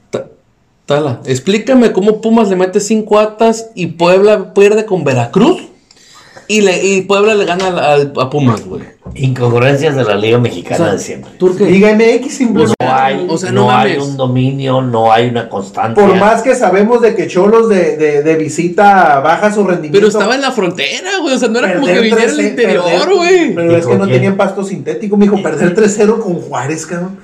[0.86, 5.62] Ta- Tala, explícame cómo Pumas le mete cinco atas y Puebla pierde con Veracruz
[6.48, 8.82] y, le, y Puebla le gana al- al- a Pumas, güey.
[9.16, 11.32] Incongruencias de la Liga O Mexicana sea, de siempre.
[11.70, 12.76] Liga MX simplemente.
[12.84, 16.04] No hay, o sea, no no hay un dominio, no hay una constancia.
[16.06, 19.98] Por más que sabemos de que Cholos de, de, de visita baja su rendimiento.
[19.98, 22.46] Pero estaba en la frontera, güey, o sea, no era como que viniera 3-0, el
[22.48, 23.56] interior, güey.
[23.56, 25.42] Pero es que no tenían pasto sintético, mijo.
[25.42, 27.18] Perder 3-0 con Juárez, cabrón.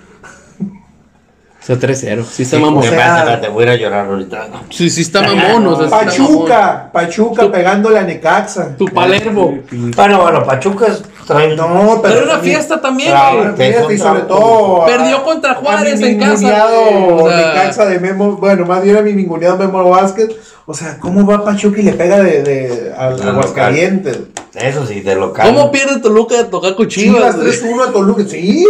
[1.68, 2.78] Sea, 3-0, sí está Sí, mamón.
[2.78, 4.48] o sea, espérate, espérate, voy a ir a llorar ahorita.
[4.48, 4.64] no.
[4.70, 6.08] Sí, sí está mamón, o sea, sí está mamón.
[6.08, 8.78] Pachuca, Pachuca pegándole a Necaxa.
[8.78, 9.60] Tu Palermo.
[9.96, 10.86] Bueno, bueno, Pachuca
[11.28, 12.16] trae No, Pero pero.
[12.16, 13.12] era una fiesta también.
[13.12, 14.86] Una fiesta y sobre todo.
[14.86, 17.36] Perdió contra Juárez a en casa, o sea.
[17.38, 18.38] Necaxa de Memo.
[18.38, 20.30] Bueno, más bien a mi ninguneado Memo Vázquez.
[20.66, 24.20] O sea, ¿cómo va Pachuca y le pega de, de Al Aguascalientes?
[24.54, 25.48] Eso sí, de local.
[25.54, 27.74] ¿Cómo pierde Toluca de tocar con Chivas Chivas, güey?
[27.76, 28.24] 3-1 a Toluca.
[28.26, 28.66] Sí.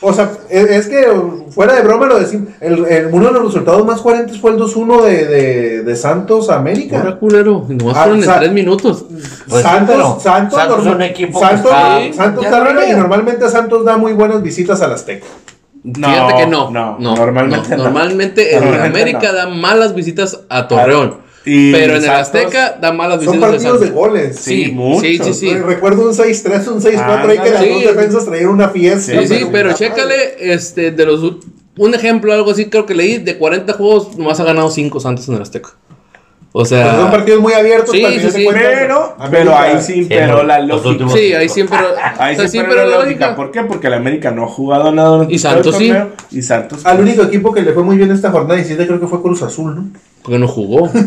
[0.00, 1.06] O sea, es, es que
[1.50, 2.48] fuera de broma lo decimos.
[2.60, 6.50] El, el- uno de los resultados más coherentes fue el 2-1 de, de, de Santos
[6.50, 6.98] a América.
[6.98, 9.04] Ahora culero, nomás Ah, fueron en tres minutos.
[9.48, 12.48] Pues sí, Santos, pero Santos, Santos es norma- un equipo que Santos, está- Santos ya
[12.48, 15.26] está no arriba y normalmente Santos da muy buenas visitas al Azteca.
[15.84, 16.70] Fíjate que no.
[16.70, 17.84] no, no normalmente no.
[17.84, 19.38] Normalmente en Normalmente América no.
[19.38, 21.27] da malas visitas a Torreón.
[21.44, 23.90] Y pero en el Azteca da malas Son partidos de Santos.
[23.94, 24.36] goles.
[24.36, 25.00] Sí, Sí, mucho.
[25.00, 25.54] sí, sí, sí.
[25.54, 27.68] Recuerdo un 6-3, un 6-4 ahí que las Sí.
[27.70, 29.12] dos defensas traían una fiesta.
[29.22, 31.22] Sí, sí, pero chécale, este, de los
[31.80, 35.28] un ejemplo, algo así, creo que leí, de 40 juegos, nomás ha ganado 5 Santos
[35.28, 35.70] en el Azteca.
[36.50, 37.90] O Pero son sea, partidos muy abiertos.
[37.92, 38.48] Sí, para sí, de sí.
[38.52, 41.08] Pero, pero ahí sí imperó la lógica.
[41.10, 41.78] sí, ahí siempre,
[42.18, 43.26] Ahí o sea, sí sí, imperó pero la lógica.
[43.26, 43.36] lógica.
[43.36, 43.62] ¿Por qué?
[43.62, 45.92] Porque el América no ha jugado nada Y Santos sí.
[46.32, 46.84] Y Santos.
[46.84, 49.42] Al único equipo que le fue muy bien esta jornada 17 creo que fue Cruz
[49.42, 49.88] Azul, ¿no?
[50.22, 50.90] Porque no jugó.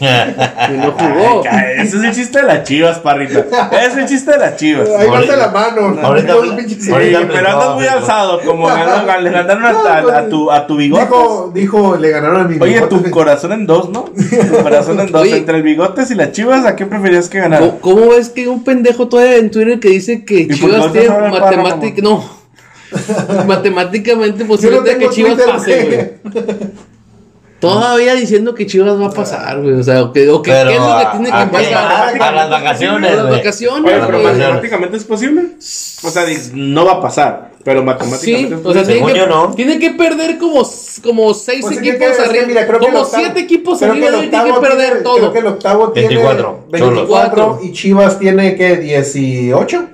[0.00, 1.42] Y no jugó.
[1.50, 3.46] Ay, Ese es el chiste de las chivas, parrita.
[3.72, 4.88] Ese es el chiste de las chivas.
[4.98, 5.96] Ahí va Ahorita- la mano.
[6.02, 10.50] ahorita- pinches- Sí, ahorita pero andas muy alzado, como ganó- le ganaron a, a tu,
[10.50, 11.06] a tu bigotes.
[11.08, 12.96] Dijo, dijo, le ganaron a mi Oye, bigote.
[12.96, 14.04] tu corazón en dos, ¿no?
[14.04, 15.22] Tu corazón en dos.
[15.22, 15.36] Oye.
[15.36, 17.60] Entre el bigotes y las chivas, ¿a qué preferías que ganara?
[17.80, 20.56] ¿Cómo, cómo ves que hay un pendejo todavía en Twitter que dice que ¿Y por
[20.56, 22.24] Chivas tiene no sabe el matemática, no.
[23.46, 26.44] Matemáticamente posible no que Chivas Twitter, pase, güey.
[27.68, 29.74] Todavía diciendo que Chivas va a pasar, güey.
[29.74, 32.20] O sea, o que, o que Pero qué es lo que tiene a- que pasar.
[32.20, 34.32] a las vacaciones, A las vacaciones, Oye, Bueno, pero güey.
[34.38, 35.42] matemáticamente es posible.
[36.02, 38.94] O sea, no va a pasar, pero Sí, matemáticamente es o sea, posible.
[38.94, 39.54] tiene que, yo, no.
[39.54, 40.62] tiene que perder como,
[41.02, 42.46] como seis Pues es que equipos es que, arriba.
[42.46, 45.16] mira, creo que el como octavo- siete equipos creo arriba tiene que perder tiene- todo.
[45.16, 47.64] Creo que el octavo tiene 24, 24 Cholos.
[47.64, 49.84] y Chivas tiene que 18.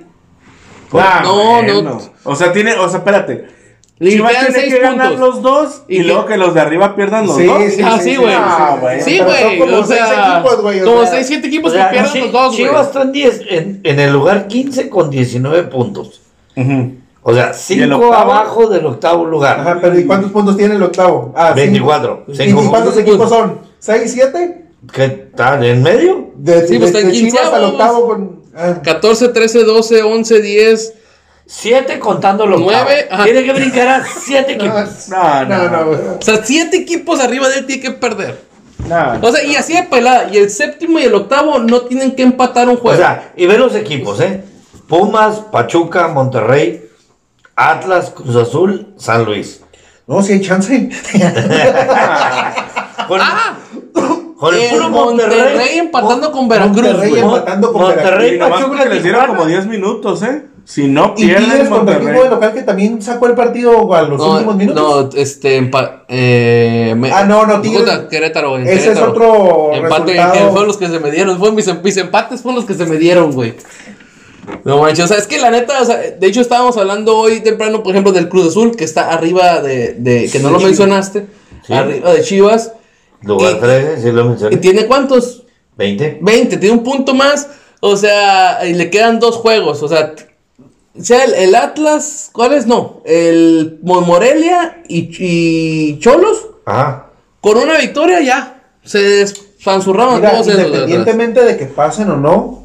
[0.93, 1.81] Ah, No, bueno.
[1.81, 2.01] no.
[2.23, 3.60] O sea, tiene, o sea, espérate.
[4.01, 5.19] Le Chivas quedan tiene seis que ganar puntos.
[5.35, 7.61] los dos y, Y luego que los de arriba pierdan los Sí, dos.
[7.71, 8.33] sí, Ah, sí, güey.
[8.35, 9.03] Ah, bueno.
[9.05, 9.59] Sí, güey.
[9.59, 11.93] como O seis sea, equipos, güey, o como sea, 6, 7 equipos O sea, que
[11.93, 12.57] pierden Chi- los dos, güey.
[12.67, 16.19] Chivas están 10 en, en el lugar 15 con 19 puntos.
[16.55, 16.95] Ujú.
[17.23, 18.13] O sea, el cinco octavo?
[18.15, 19.59] abajo del octavo lugar.
[19.59, 21.31] Ajá, pero ¿y cuántos puntos tiene el octavo?
[21.37, 22.23] Ah, 24.
[22.25, 22.43] cinco.
[22.43, 23.59] Cinco ¿Y, cuántos equipos son?
[23.77, 24.65] ¿Seis, siete?
[24.91, 25.63] ¿Qué tal?
[25.63, 26.31] ¿En medio?
[26.37, 28.41] De, Sí, de- pues, de está en Chivas quinceavo, al octavo con...
[28.57, 28.79] ah.
[28.83, 30.93] 14, 13, 12, 11, 10.
[31.53, 33.09] Siete contando los Nueve.
[33.25, 35.09] Tiene que brincar a siete equipos.
[35.09, 35.91] No, no, no, no.
[36.17, 38.39] O sea, siete equipos arriba de él tiene que perder.
[38.87, 39.19] no.
[39.21, 40.29] O sea, y así de pelada.
[40.31, 42.97] Y el séptimo y el octavo no tienen que empatar un O juego.
[42.97, 44.45] sea, y ve los equipos, ¿eh?
[44.87, 46.85] Pumas, Pachuca, Monterrey,
[47.55, 49.61] Atlas, Cruz Azul, San Luis.
[50.07, 50.89] No, si hay chance.
[53.07, 53.57] Con, ah,
[54.37, 55.77] con el el puro Monterrey, Monterrey.
[55.79, 57.21] empatando con Veracruz, Monterrey güey.
[57.23, 60.43] empatando con Monterrey, Y nomás Pachuca, porque les dieron como 10 minutos, ¿eh?
[60.63, 63.93] Si no Y pierden Tigres contra el equipo de local que también sacó el partido
[63.93, 65.13] a los No, últimos minutos.
[65.15, 68.57] no, este, empa- eh, me- Ah, no, no, Tigres- puta, Querétaro.
[68.57, 70.33] Ese es otro Empate, resultado.
[70.33, 71.37] que fueron los que se me dieron.
[71.39, 73.53] Fueron mis, mis empates fueron los que se me dieron, güey.
[74.63, 77.41] No manches, o sea, es que la neta, o sea, de hecho estábamos hablando hoy
[77.41, 81.27] temprano, por ejemplo, del Cruz Azul, que está arriba de, de que no lo mencionaste,
[81.65, 81.73] Sí.
[81.73, 82.73] arriba de Chivas.
[83.23, 84.57] Lugar Y- 13, sí lo ¿Y mencioné.
[84.57, 85.43] tiene cuántos?
[85.77, 86.17] 20.
[86.21, 87.47] 20, tiene un punto más.
[87.81, 89.81] O sea, y le quedan dos juegos.
[89.83, 90.13] O sea,
[90.99, 93.01] sea el, el Atlas, ¿cuáles no?
[93.05, 97.07] El Morelia y, y Cholos, Ajá.
[97.39, 98.61] con una victoria ya.
[98.83, 100.57] Se despanzurraron Mira, todos esos.
[100.57, 100.73] de atrás.
[100.89, 102.63] independientemente de que pasen o no,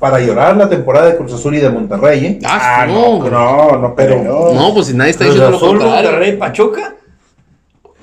[0.00, 2.38] para llorar la temporada de Cruz Azul y de Monterrey, ¿eh?
[2.44, 4.52] Ah, Ah, no, no, no, no, pero no.
[4.52, 6.10] No, pues si nadie está Cruz diciendo lo Azul, contrario.
[6.10, 6.94] Monterrey, Pachuca.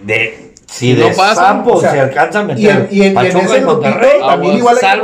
[0.01, 3.01] De, si No de pasa, sapo o sea, se alcanza a meter Y en, y
[3.07, 4.09] en- y en ese y Monterrey.
[4.11, 5.01] grupito también igual que- sea, el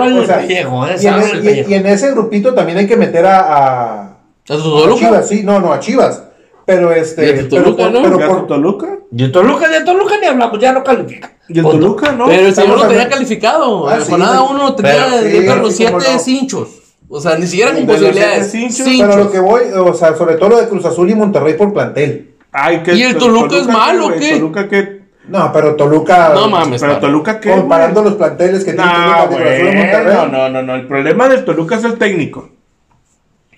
[0.47, 4.09] pellejo, eh, y, en, y- y ese grupito también hay que meter a, a, ¿A
[4.53, 4.99] a Toluca?
[4.99, 6.21] Chivas, sí, no, no, a Chivas.
[6.65, 8.01] Pero Y este, pero, Toluca, por- ¿no?
[8.03, 8.87] pero ¿Ya por- con Toluca?
[9.15, 11.31] Y en Toluca, de Toluca ni hablamos, ya no califica.
[11.47, 11.77] ¿Y el Punto.
[11.79, 12.25] Toluca, no?
[12.25, 13.87] Pero el señor lo tenía calificado.
[13.87, 14.51] Ah, en sí, jornada güey.
[14.55, 16.69] uno tenía Pero- de sí, los siete cinchos.
[17.07, 18.51] O sea, ni siquiera con posibilidades.
[18.51, 19.07] cinchos, Cinchos.
[19.09, 21.71] pero lo que voy, o sea, sobre todo lo de Cruz Azul y Monterrey por
[21.71, 22.31] plantel.
[22.51, 24.19] Ay, ¿qué- ¿Y el Toluca es malo o güey?
[24.19, 24.33] qué?
[24.35, 25.04] ¿Toluca qué?
[25.27, 26.31] No, pero Toluca.
[26.33, 26.81] No mames.
[26.81, 26.99] ¿Pero.
[26.99, 27.51] Toluca qué?
[27.51, 30.13] Comparando los planteles que tiene No, Toluca de Monterrey.
[30.15, 30.75] no, no, no, no.
[30.75, 32.49] El problema del Toluca es el técnico.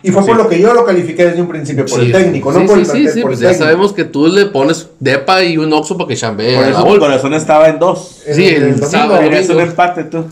[0.03, 2.51] Y fue por lo que yo lo califiqué desde un principio, por Sí, el técnico,
[2.53, 3.65] no sí, por sí, el sí, plantel, sí, por pues el ya técnico.
[3.65, 6.86] sabemos que tú le pones depa y un oxo para que chambee Por eso tu
[6.86, 6.99] bolsa.
[6.99, 8.22] corazón estaba en dos.
[8.28, 8.86] El- Sí, el el domingo.
[8.88, 9.20] sábado.
[9.22, 10.26] Querías un empate tú.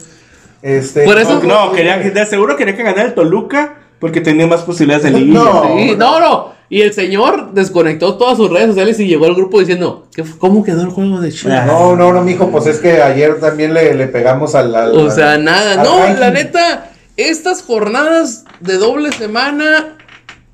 [0.62, 4.62] Este, Por eso- No, quería, de seguro quería que ganara el Toluca porque tenía más
[4.62, 5.40] posibilidades de liguilla.
[5.44, 5.64] No.
[5.78, 6.56] Sí, no, no.
[6.68, 10.40] Y el señor desconectó todas sus redes sociales y llegó al grupo diciendo, ¿qué, fu-
[10.40, 11.68] ¿cómo quedó el juego de Chivas?
[11.68, 14.74] No, no, no, mijo, pues es que ayer también le, le pegamos al.
[14.76, 15.84] al- O sea, nada.
[15.84, 16.20] No, ranking.
[16.20, 19.96] la neta, estas jornadas de doble semana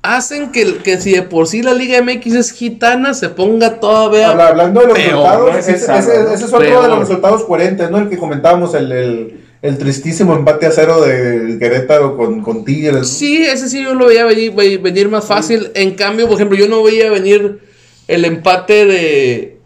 [0.02, 4.30] hacen que, que si de por sí la Liga MX es gitana, se ponga todavía...
[4.30, 5.58] Habla- Hablando de los Peor, resultados, ¿no?
[5.58, 6.82] Ese ese, ese- es otro Peor.
[6.82, 7.98] de los resultados coherentes, ¿no?
[7.98, 12.96] El que comentábamos, el, el, el tristísimo empate a cero de Querétaro con, con Tigres.
[12.96, 13.04] ¿no?
[13.04, 15.70] Sí, ese sí yo lo veía venir, ve- venir más fácil.
[15.74, 17.60] En cambio, por ejemplo, yo no veía venir
[18.08, 19.58] el empate de...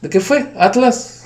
[0.00, 0.46] ¿De qué fue?
[0.58, 1.18] Atlas.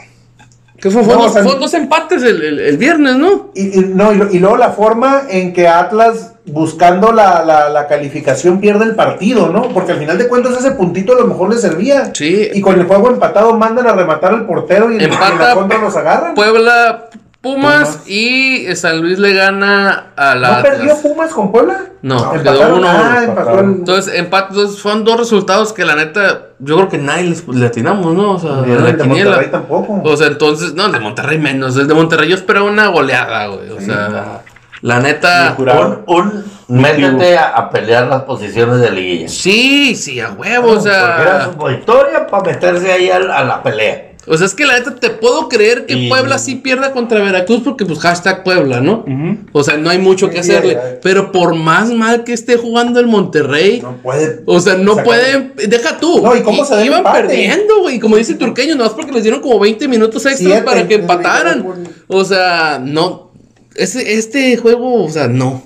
[0.79, 1.01] ¿Qué fue?
[1.03, 3.53] No, Fueron, o sea, fueron dos empates el, el- el viernes, ¿no?
[3.55, 8.61] Y, y- no, y, luego la forma en que Atlas, buscando la, la, la calificación,
[8.61, 9.69] pierde el partido, ¿no?
[9.73, 12.13] Porque al final de cuentas ese puntito a lo mejor le servía.
[12.13, 12.49] Sí.
[12.53, 15.79] Y con el juego empatado mandan a rematar al portero y Empata en la contra
[15.79, 16.35] los agarran.
[16.35, 17.09] Puebla,
[17.55, 20.99] Pumas, y San Luis le gana a la ¿No perdió Atlas.
[21.01, 21.81] Pumas con Puebla?
[22.03, 22.79] No, quedó empataron.
[22.79, 23.35] uno a uno.
[23.49, 27.47] Ah, Entonces, empate, entonces fueron dos resultados que la neta, yo creo que nadie les,
[27.49, 28.33] le atinamos, ¿no?
[28.33, 29.25] O sea, Ni en el la de quiniela.
[29.31, 30.01] Monterrey tampoco.
[30.05, 31.77] O sea, entonces, no, el de Monterrey menos.
[31.77, 33.71] El de Monterrey yo esperaba una goleada, güey.
[33.71, 34.43] O sea,
[34.83, 35.55] la neta.
[35.57, 35.63] Sí.
[35.63, 39.29] Un, un, métete a, a pelear las posiciones de liguilla.
[39.29, 41.51] Sí, sí, a huevo, o Porque era sea.
[41.59, 44.13] su victoria para meterse ahí al- a, la pelea.
[44.29, 47.21] O sea, es que la neta te puedo creer que Y- Puebla sí pierda contra
[47.23, 49.05] Veracruz porque, pues, hashtag Puebla, ¿no?
[49.53, 50.75] O sea, no hay mucho que Sí, hacerle.
[50.75, 51.01] ya, ya.
[51.03, 53.81] Pero por más mal que esté jugando el Monterrey.
[53.83, 54.43] no puede.
[54.47, 55.53] O sea, no sacar- pueden.
[55.69, 56.21] Deja tú.
[56.23, 57.29] No, ¿y cómo se Iban empate?
[57.29, 57.99] perdiendo, güey.
[58.01, 61.65] Como dice el turqueño, nomás porque les dieron como 20 minutos Siete, para que empataran.
[62.09, 63.31] O sea, no.
[63.75, 65.63] Ese, este juego, o sea, no.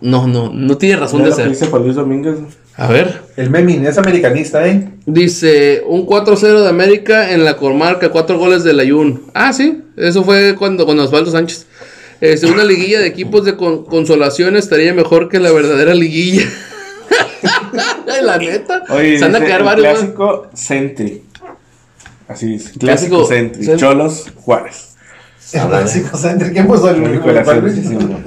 [0.00, 1.48] No, no, no tiene razón de ser.
[1.48, 2.36] dice Juan Luis Domínguez.
[2.76, 3.22] A ver.
[3.36, 4.88] El Memin es americanista, ¿eh?
[5.06, 9.24] Dice un 4-0 de América en la comarca, 4 goles del Ayun.
[9.34, 11.66] Ah, sí, eso fue cuando con Osvaldo Sánchez.
[12.20, 16.44] Este, una liguilla de equipos de con- consolación estaría mejor que la verdadera liguilla.
[18.22, 18.82] la neta.
[18.90, 19.88] Oye, Se van a quedar varios.
[19.98, 21.22] clásico Sentry.
[22.28, 22.72] Así dice.
[22.78, 23.76] Clásico Clásico Sentry.
[23.76, 24.96] Cholos Juárez.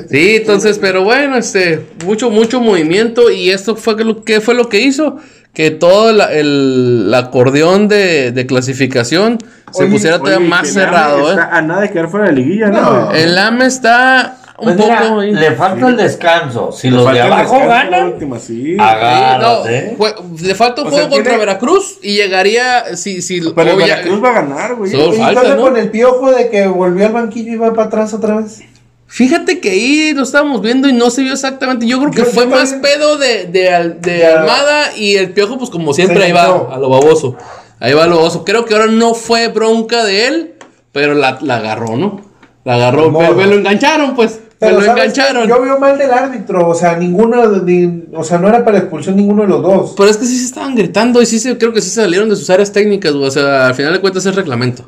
[0.09, 0.36] Sí.
[0.38, 4.69] Entonces, pero bueno, este, mucho, mucho movimiento y esto fue que lo, ¿qué fue lo
[4.69, 5.17] que hizo?
[5.53, 9.38] Que todo la- el, el acordeón de, de clasificación
[9.72, 11.38] se pusiera todavía Oye, más cerrado, ¿eh?
[11.51, 13.11] A nada de quedar fuera de liguilla, No.
[13.11, 15.22] El AME está un Pues mira, poco.
[15.22, 16.72] le falta el descanso.
[16.72, 18.74] Si Le los de abajo ganan, última, sí.
[18.74, 19.64] Sí, no,
[19.97, 22.95] jue- le falta un O juego sea, contra tiene- Veracruz y llegaría.
[22.95, 24.91] Si, si, Pero obvia- Veracruz va a ganar, güey.
[24.91, 25.62] Solo ¿Y falta, ¿no?
[25.64, 28.62] con el piojo de que volvió al banquillo y va para atrás otra vez?
[29.07, 31.86] Fíjate que ahí lo estábamos viendo y no se vio exactamente.
[31.86, 34.26] Yo creo que Yo- fue yo más también- pedo de, de, de.
[34.26, 37.36] Almada y el piojo, pues como siempre, Se ahí va, a lo baboso.
[37.80, 38.45] Ahí va a lo baboso.
[38.45, 40.53] Creo que ahora no fue bronca de él,
[40.93, 42.22] pero la, la agarró, ¿no?
[42.64, 44.39] La agarró, me, me lo engancharon, pues.
[44.62, 45.49] Pero, lo ¿sabes engancharon.
[45.49, 49.16] Yo veo mal del árbitro, o sea, ninguno, ni- o sea, no era para expulsión
[49.16, 49.93] ninguno de los dos.
[49.97, 52.30] Pero es que sí se estaban gritando y sí se, creo que sí se salieron
[52.30, 53.26] de sus áreas técnicas, güey.
[53.28, 54.88] O sea, al final de cuentas es reglamento.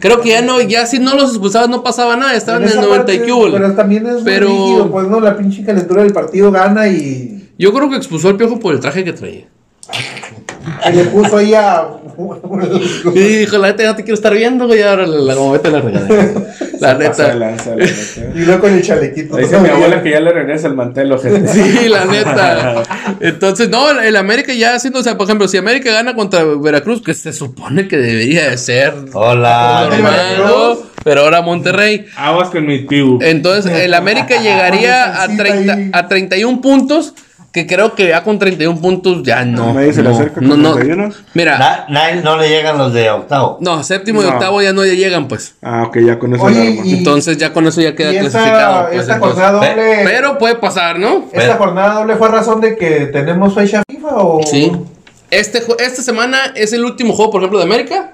[0.00, 2.80] Creo que ya no, ya si no los expulsabas no pasaba nada, estaban en, el
[2.80, 3.18] 90 y.
[3.20, 7.48] Pero también es Pero- muy rígido, pues no, la pinche calentura del partido gana y,
[7.58, 9.46] Yo creo que expulsó al piojo por el traje que traía.
[10.90, 11.86] Y le puso ahí a...
[13.14, 15.52] Y dijo, la neta ya no te quiero estar viendo, güey, ahora la, la, como
[15.52, 16.32] vete a la regadera.
[16.80, 17.34] La Se pasa de neta.
[17.34, 17.94] lanza, la neta.
[18.34, 19.36] y luego con el chalequito.
[19.38, 21.48] Dice mi abuela que ya le regresa el mantel, ojete.
[21.52, 22.82] Sí, la neta.
[23.20, 27.02] Entonces, no, el América ya haciendo, o sea, por ejemplo, si América gana contra Veracruz,
[27.02, 29.86] que se supone que debería de ser Hola.
[29.88, 30.02] Normal.
[30.02, 30.78] normal, ¿no?
[31.02, 32.06] pero ahora Monterrey.
[32.16, 33.20] Aguas con mi pibu.
[33.22, 35.90] Entonces, el América llegaría a, Ay, 30, ahí.
[35.94, 37.14] a 31 puntos,
[37.56, 39.72] que creo que ya con 31 puntos ya no.
[39.72, 40.74] Nadie se le no, acerca no, con no.
[40.74, 41.14] 31.
[41.32, 43.56] Mira, Na- nadie- no le llegan los de octavo.
[43.62, 45.54] no, séptimo y octavo ya no llegan, pues.
[45.62, 48.74] Ah, ok, ya con eso Oye, y- Entonces ya con eso ya queda y clasificado.
[48.74, 49.42] esta, pues, esta entonces.
[49.42, 50.00] jornada doble...
[50.04, 51.24] Pero puede pasar, ¿no?
[51.32, 54.40] ¿Esta jornada doble fue razón de que tenemos fecha FIFA o...?
[54.44, 54.70] Sí.
[55.30, 58.12] Este, esta semana es el último juego, por ejemplo, de América.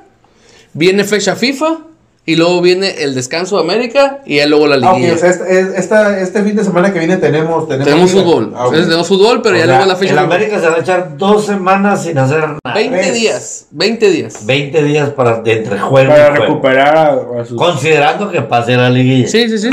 [0.72, 1.78] Viene fecha FIFA.
[2.24, 4.20] Y luego viene el descanso de América.
[4.24, 5.14] Y ya luego la Ah, liguilla.
[5.14, 7.68] o sea, este, este fin de semana que viene tenemos...
[7.68, 8.52] Tenemos, fútbol.
[8.54, 8.60] Ah.
[8.66, 10.18] Entonces, tenemos fútbol, pero O ya sea, luego la fecha el.
[10.20, 12.58] América se va a echar dos semanas sin hacer nada.
[12.74, 13.14] 20 Tres.
[13.14, 13.66] días.
[13.72, 14.46] 20 días.
[14.46, 16.44] 20 días para de entre juego Para y juego.
[16.46, 17.56] recuperar a, a sus.
[17.58, 19.26] Considerando que pase la liguilla.
[19.26, 19.70] Sí, sí, sí.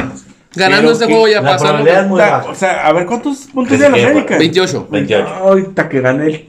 [0.56, 1.66] Ganando Pero este juego ya la pasa.
[1.66, 1.70] ¿no?
[1.74, 2.50] probabilidad es muy Ta- baja.
[2.50, 4.38] O sea, a ver cuántos puntos Que tiene quede América.
[4.40, 4.88] 28.
[4.90, 5.28] 28.
[5.28, 6.48] Ahorita que gane el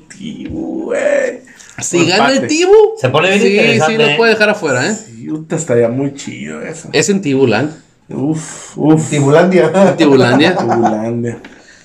[0.49, 0.80] güey.
[1.83, 2.47] Si gana el.
[2.47, 2.73] Tibu.
[3.01, 4.15] Se pone bien sí, interesante, Sí, lo ¿eh?
[4.17, 4.95] puede dejar afuera, ¿eh?
[4.95, 6.89] Sí, estaría muy chido eso.
[6.93, 7.73] Es en Tibuland.
[8.09, 9.11] Uf, uf.
[9.11, 9.95] Tibulandia.
[9.97, 10.57] Tibulandia.
[10.57, 11.39] Tibulandia.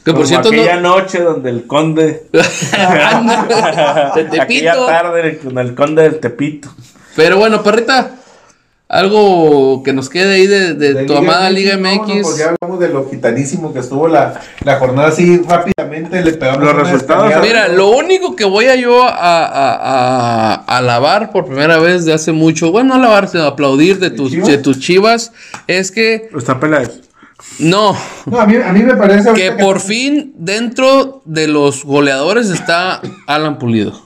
[0.03, 2.27] Que por Como cierto no- aquella noche donde el conde.
[2.31, 2.41] De
[4.23, 4.41] Tepito.
[4.41, 6.69] aquella tarde con el conde del Tepito.
[7.15, 8.11] Pero bueno, perrita.
[8.87, 12.21] Algo que nos quede ahí de, de De tu amada Liga no, no, MX.
[12.21, 16.23] pues ya hablamos de lo gitanísimo que estuvo la, la jornada así rápidamente.
[16.23, 17.33] Le pegamos Los resultados.
[17.41, 22.05] Mira, lo único que voy a yo a, a- a- a alabar por primera vez
[22.05, 24.47] de hace mucho, bueno, no alabar, sino aplaudir de tus, chivas?
[24.49, 25.31] de tus chivas,
[25.65, 26.91] es que Está Peláez.
[27.57, 29.33] no, No, a mí, a mí me parece.
[29.33, 34.04] que ahorita por fin dentro de los goleadores está Alan Pulido.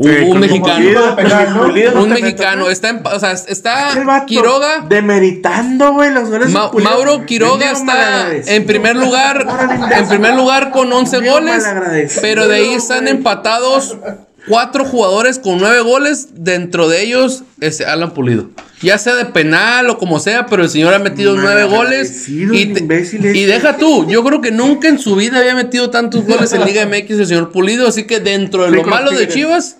[0.00, 0.74] Un, Sí, un con mexicano.
[0.76, 1.62] Pulido, Penal, ¿no?
[1.66, 2.70] Pulido no Un mexicano.
[2.70, 4.86] Está, en- o sea, está Quiroga.
[4.88, 6.46] Demeritando, güey, los goles.
[6.48, 6.88] de Ma- Pulido.
[6.90, 9.44] Mauro Quiroga está en primer lugar,
[9.96, 11.64] en primer lugar con 11 Mendigo goles,
[12.20, 13.96] pero de ahí están empatados
[14.46, 18.50] cuatro jugadores con nueve goles, dentro de ellos este Alan Pulido.
[18.80, 22.46] Ya sea de penal o como sea, pero el señor ha metido nueve goles y,
[22.66, 23.46] te- y ese.
[23.46, 26.86] deja tú, yo creo que nunca en su vida había metido tantos goles en Liga
[26.86, 29.26] MX el señor Pulido, así que dentro de lo malo de.
[29.26, 29.76] Chivas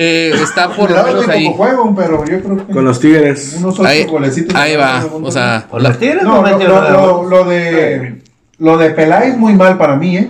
[0.00, 1.52] eh, está por lo menos ahí.
[1.56, 3.56] juego, pero yo creo que Con los Tigres.
[3.58, 4.06] unos Ahí,
[4.54, 6.90] ahí va, o sea, Por los Tigres no, No, lo, lo- nada.
[6.92, 8.22] lo- lo de
[8.58, 10.28] lo de Peláez muy mal para mí, ¿eh?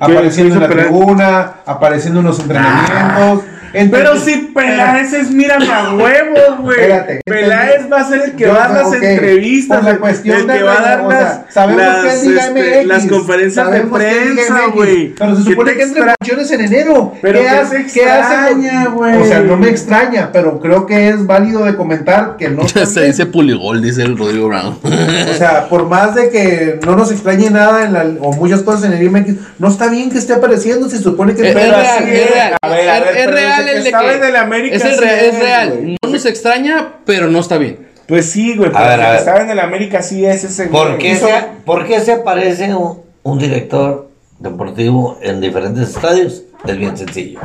[0.00, 3.40] Apareciendo en la tribuna, apareciendo en los entrenamientos.
[3.44, 3.53] Entre-
[3.90, 6.80] Pero si Peláez es mírame a huevos, güey.
[6.80, 9.98] Espérate, Peláez va a ser el que va a dar las entrevistas, por la el-
[9.98, 12.46] cuestión el de que va a dar o sea, las, sabemos las, que es Liga
[12.46, 15.14] este, MX, las conferencias de prensa, güey.
[15.14, 17.12] Pero se ¿Qué supone que entre extra- funciones en enero.
[17.20, 17.86] Pero ¿Qué ¿qué hace?
[17.92, 18.34] ¿Qué hace?
[18.34, 19.16] extraña, güey?
[19.16, 22.66] O sea, no me extraña, pero creo que es válido de comentar que no.
[22.86, 24.78] Se dice Puligol, dice el Rodrigo Brown.
[24.84, 28.84] O sea, por más de que no nos extrañe nada en la, o muchas cosas
[28.84, 30.88] en el IMX, no está bien que esté apareciendo.
[30.88, 31.74] Se supone que Es, real,
[32.08, 32.08] es.
[32.20, 32.56] es real.
[32.62, 33.26] A ver, a ver, es
[33.64, 34.16] real que el de que.
[34.16, 35.96] en el América es, el real, es es, real.
[36.02, 37.88] No nos extraña, pero no está bien.
[38.06, 38.68] Pues sí, güey.
[38.70, 39.18] A pero ver, el a que ver.
[39.20, 40.98] estaba en el América sí es ese ¿Por güey.
[40.98, 41.34] qué, Hizo- se,
[41.64, 46.42] ¿Por qué se aparece un, un director deportivo en diferentes estadios?
[46.66, 47.40] Es bien sencillo.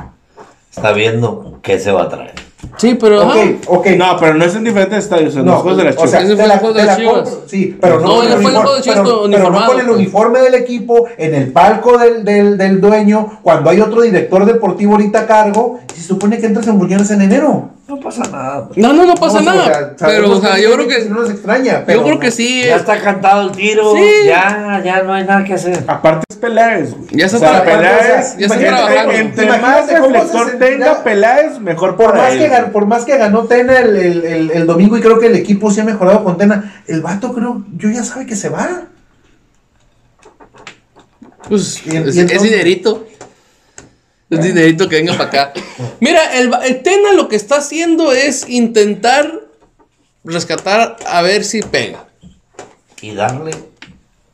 [0.69, 2.33] Está viendo qué se va a traer.
[2.79, 3.27] Sí, pero.
[3.27, 3.49] Ok, ajá.
[3.67, 3.87] ok.
[3.97, 6.21] No, pero no es en diferentes estadios, en No, los juegos de las o sea,
[6.21, 6.23] Chivas.
[6.23, 7.37] Ese fue el juego de te la Chivas.
[7.45, 9.79] Sí, pero no, No, el fue el juego de Chivas pero, con pero no con
[9.81, 14.45] el uniforme del equipo, en el palco del, del, del dueño, cuando hay otro director
[14.45, 17.69] deportivo ahorita a cargo, y se supone que entras en Buñones en enero.
[17.89, 18.67] No pasa nada.
[18.67, 18.77] pues.
[18.77, 19.95] No, no, no pasa No, o sea, nada.
[19.99, 21.05] pero, o sea, yo creo que.
[21.09, 22.63] No nos extraña, pero Yo creo que sí.
[22.63, 23.95] Ya está cantado el tiro.
[23.95, 24.03] Sí.
[24.27, 25.83] Ya, ya no hay nada que hacer.
[25.87, 27.07] Aparte es Peláez, güey.
[27.11, 29.11] Ya está o sea, Peláez, o sea, ya está trabajando.
[29.13, 30.69] Entre más se reflector sentirá.
[30.69, 32.39] tenga Peláez, mejor Por para más, él.
[32.39, 35.25] que ganó, por más que ganó Tena el, el, el, el domingo y creo que
[35.25, 38.49] el equipo sí ha mejorado con Tena, el vato creo, yo ya sabe que se
[38.49, 38.83] va.
[41.47, 43.05] Pues Y es, y entonces- es dinerito.
[44.29, 45.53] Es dinerito que venga para acá.
[45.99, 49.31] Mira, el, el Tena lo que está haciendo es intentar
[50.23, 52.05] rescatar a ver si pega.
[53.01, 53.51] Y darle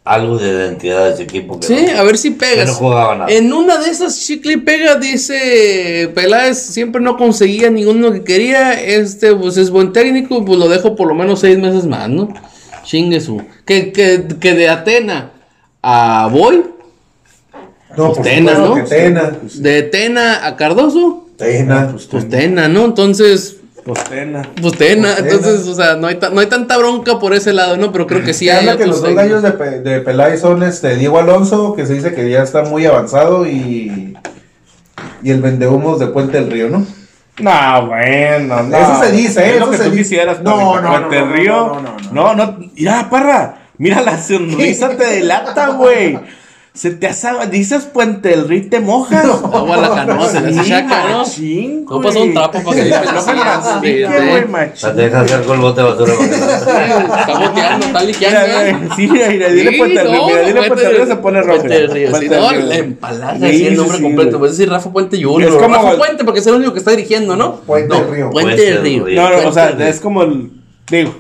[0.04, 1.60] algo de identidad a ese equipo.
[1.60, 2.68] Que Sí, no- a ver si pegas.
[2.68, 3.32] no jugaba nada.
[3.32, 8.74] En una de esas chicle y pega, dice Peláez, siempre no conseguía ninguno que quería.
[8.74, 12.28] Este, pues es buen técnico, pues lo dejo por lo menos seis meses más, ¿no?
[12.84, 13.42] Chingue su.
[13.66, 15.32] Que, que, que de Atena
[15.82, 16.64] a Boy,
[17.98, 18.84] No, Pues Tena, ¿no?
[18.84, 19.32] Tena.
[19.56, 21.96] de Tena a Cardoso, Tena.
[22.12, 22.86] pues Tena, ¿no?
[22.86, 24.42] Entonces, Postena.
[24.62, 25.16] pues Tena.
[25.16, 25.30] Pues Tena.
[25.36, 27.92] Entonces, o sea, no hay, no hay tanta bronca por ese lado, ¿no?
[27.92, 30.64] Pero creo que sí hay habla que los dos gallos de, Pe- de Peláez son
[30.64, 34.16] este Diego Alonso, que se dice que ya está muy avanzado, y,
[35.22, 36.86] y el vendehumos de Puente del Río, ¿no?
[37.40, 38.78] No, bueno, no.
[38.78, 39.50] Eso se dice, ¿eh?
[39.56, 40.04] Es lo Eso que se tú dice.
[40.04, 41.54] quisieras, No, no, Puente no, Río.
[41.54, 42.58] no, no, no, No, no.
[42.76, 43.58] Mira, parra.
[43.78, 46.18] Mira la sonrisa te delata, güey.
[46.76, 47.30] Se te hace.
[47.50, 49.24] Dices Puente del Río te mojas.
[49.26, 51.20] Agua la le hace Sí, chaca, ¿no?
[51.20, 52.34] machín, No pasó un güey.
[52.34, 54.96] trapo para que le O machín.
[54.98, 56.14] deja hacer con el bote de basura.
[56.14, 58.40] Está boteando, está liqueando.
[58.48, 61.16] mira, sí, mira, mira, dile Sí, Puente del Río, mira, dile Puente del Río se
[61.16, 61.58] pone rojo.
[61.60, 64.40] Puente del Río, sí, Puente no, la empalaga, Sí, así el nombre sí, completo.
[64.40, 65.52] Puedes decir Rafa Puente Junior.
[65.52, 67.56] Es como- Rafa Puente, porque es el único que está dirigiendo, ¿no?
[67.62, 68.30] Puente del Río.
[68.32, 69.06] Puente del Río.
[69.16, 70.52] No, no, o sea, es como el.
[70.90, 71.16] Digo,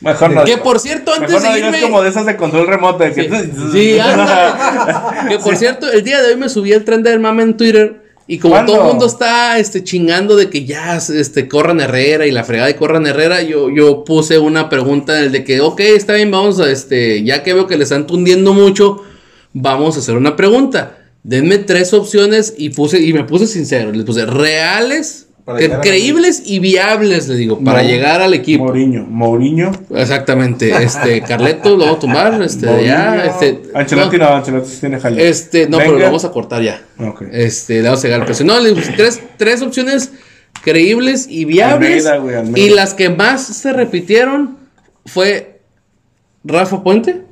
[0.00, 0.44] mejor no.
[0.44, 1.80] Que por cierto, antes Mejor no de irme.
[1.82, 2.98] como de esas de control remoto.
[3.14, 5.28] que- Sí, ándale.
[5.30, 8.08] Que por cierto, el día de hoy me subí el tren del mame en Twitter.
[8.26, 8.72] Y como ¿Cuándo?
[8.74, 12.70] todo el mundo está este, chingando de que ya este, corran Herrera y la fregada
[12.70, 16.30] y corran Herrera, yo, yo puse una pregunta en el de que, ok, está bien,
[16.30, 19.02] vamos a, este, ya que veo que le están tundiendo mucho,
[19.52, 20.98] vamos a hacer una pregunta.
[21.24, 26.58] Denme tres opciones y puse, y me puse sincero, les puse reales, Para creíbles y
[26.58, 28.64] viables, le digo, para Mo- llegar al equipo.
[28.64, 29.72] Mourinho, Mourinho.
[29.94, 33.22] Exactamente, este, Carleto, lo vamos a tomar, este, Mourinho.
[33.24, 33.62] este.
[33.74, 35.28] Ancelotti no, no, Ancelotti sí tiene jale.
[35.28, 36.82] este, no, pero lo vamos a cortar ya.
[36.98, 37.22] Ok.
[37.32, 38.44] Este, le vamos a llegar al precio.
[38.44, 40.12] No, le tres, tres opciones
[40.62, 42.06] creíbles y viables.
[42.06, 42.58] Almeida, güey, Almeida.
[42.58, 44.58] y las que más se repitieron
[45.06, 45.60] fue
[46.44, 47.22] Rafa Puente.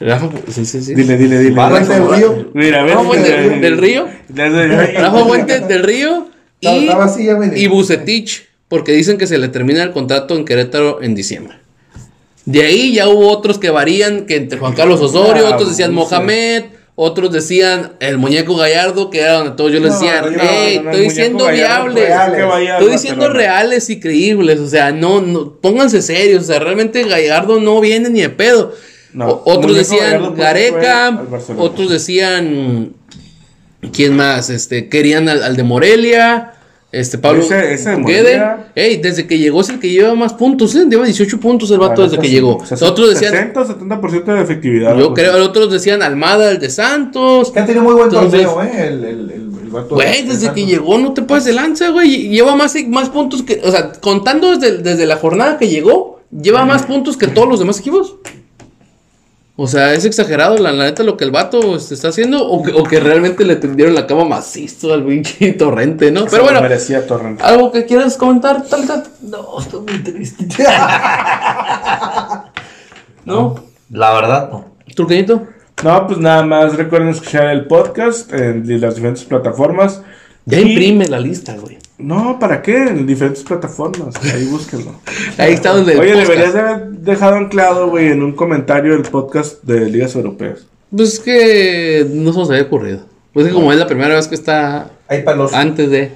[0.00, 0.94] Rafa, sí, sí, sí.
[0.94, 1.54] Dile, dile, dile.
[1.54, 2.50] Puente del Río.
[2.54, 2.94] Mira, a ver.
[2.96, 3.30] Rafa Puente
[3.60, 4.06] del Río.
[4.98, 6.28] Rafa Puente del Río
[6.62, 11.14] y, así, ya Bucetich, porque dicen que se le termina el contrato en Querétaro en
[11.14, 11.56] diciembre.
[12.44, 15.92] De ahí ya hubo otros que varían, que entre Juan Carlos Osorio, Ah, otros decían.
[15.92, 20.36] Mohamed, otros decían el muñeco Gallardo, que era donde todos yo les decía, no, no,
[20.40, 22.08] hey, no, estoy diciendo Gallardo viables.
[22.08, 22.42] reales.
[22.42, 27.02] al Estoy diciendo reales y creíbles, o sea, no, no, pónganse serios, o sea, realmente
[27.04, 28.72] Gallardo no viene ni de pedo.
[29.18, 31.22] O- otros decían Gareca,
[31.58, 32.92] otros decían,
[33.92, 34.50] ¿quién más?
[34.50, 36.52] Este, querían al, al de Morelia,
[36.92, 38.22] este, Pablo Ese- ese de Guede.
[38.38, 38.66] Morelia.
[38.74, 40.84] Ey, desde que llegó es el que lleva más puntos, ¿eh?
[40.88, 42.58] Lleva 18 puntos el vato desde que llegó.
[42.82, 44.96] Otros decían, 60 o 70% de efectividad.
[44.98, 45.14] yo güey.
[45.14, 47.50] creo, otros decían Almada, el de Santos.
[47.50, 48.86] Que ha tenido muy buen Entonces- torneo, ¿eh?
[48.88, 49.30] El, el, el,
[49.62, 52.28] el vato Güey, de- desde de que llegó no te puedes de lanza, güey.
[52.28, 53.60] Lleva más, más puntos que.
[53.64, 57.58] O sea, contando desde, desde la jornada que llegó, lleva más puntos que todos los
[57.58, 58.16] demás equipos.
[59.64, 62.48] O sea, es exagerado, la, la neta, lo que el vato este, está haciendo.
[62.48, 66.24] O que, o que realmente le tendieron la cama macizo al pinche torrente, ¿no?
[66.28, 67.44] Pero bueno, merecía Torrente.
[67.44, 69.04] ¿algo que quieras comentar, tal, tal?
[69.20, 70.48] No, estoy muy triste.
[73.24, 73.54] ¿No?
[73.90, 74.64] La verdad, no.
[74.96, 75.46] ¿Turqueñito?
[75.84, 80.02] No, pues nada más recuerden escuchar el podcast en las diferentes plataformas.
[80.44, 81.78] Ya Y- imprime la lista, güey.
[82.02, 82.76] No, ¿para qué?
[82.76, 84.14] En diferentes plataformas.
[84.34, 84.92] Ahí búsquenlo.
[85.38, 85.96] Ahí está donde.
[85.96, 86.28] Oye, podcast.
[86.28, 90.66] deberías de haber dejado anclado, güey, en un comentario el podcast de Ligas Europeas.
[90.94, 93.00] Pues es que no se nos había ocurrido.
[93.32, 95.54] Pues es que como es la primera vez que está Hay palos.
[95.54, 96.12] antes de.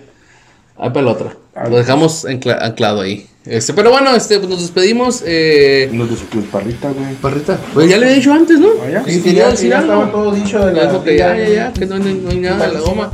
[0.79, 1.37] Ahí para la otra.
[1.71, 3.27] Lo dejamos ancla- anclado ahí.
[3.47, 5.23] Este, pero bueno, este, pues nos despedimos.
[5.25, 6.17] Eh, Nos de
[6.53, 7.15] Parrita, güey.
[7.15, 7.59] Parrita.
[7.73, 8.69] Pues ya le había dicho antes, ¿no?
[8.85, 9.05] Ah, ya.
[9.05, 11.05] Sí, sí, ¿Quería ya, ya estaba todo dicho de Ya la.
[11.05, 13.11] ya, ya, ya, que no, no- no hay nada de la goma.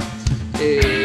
[0.60, 1.01] Eh,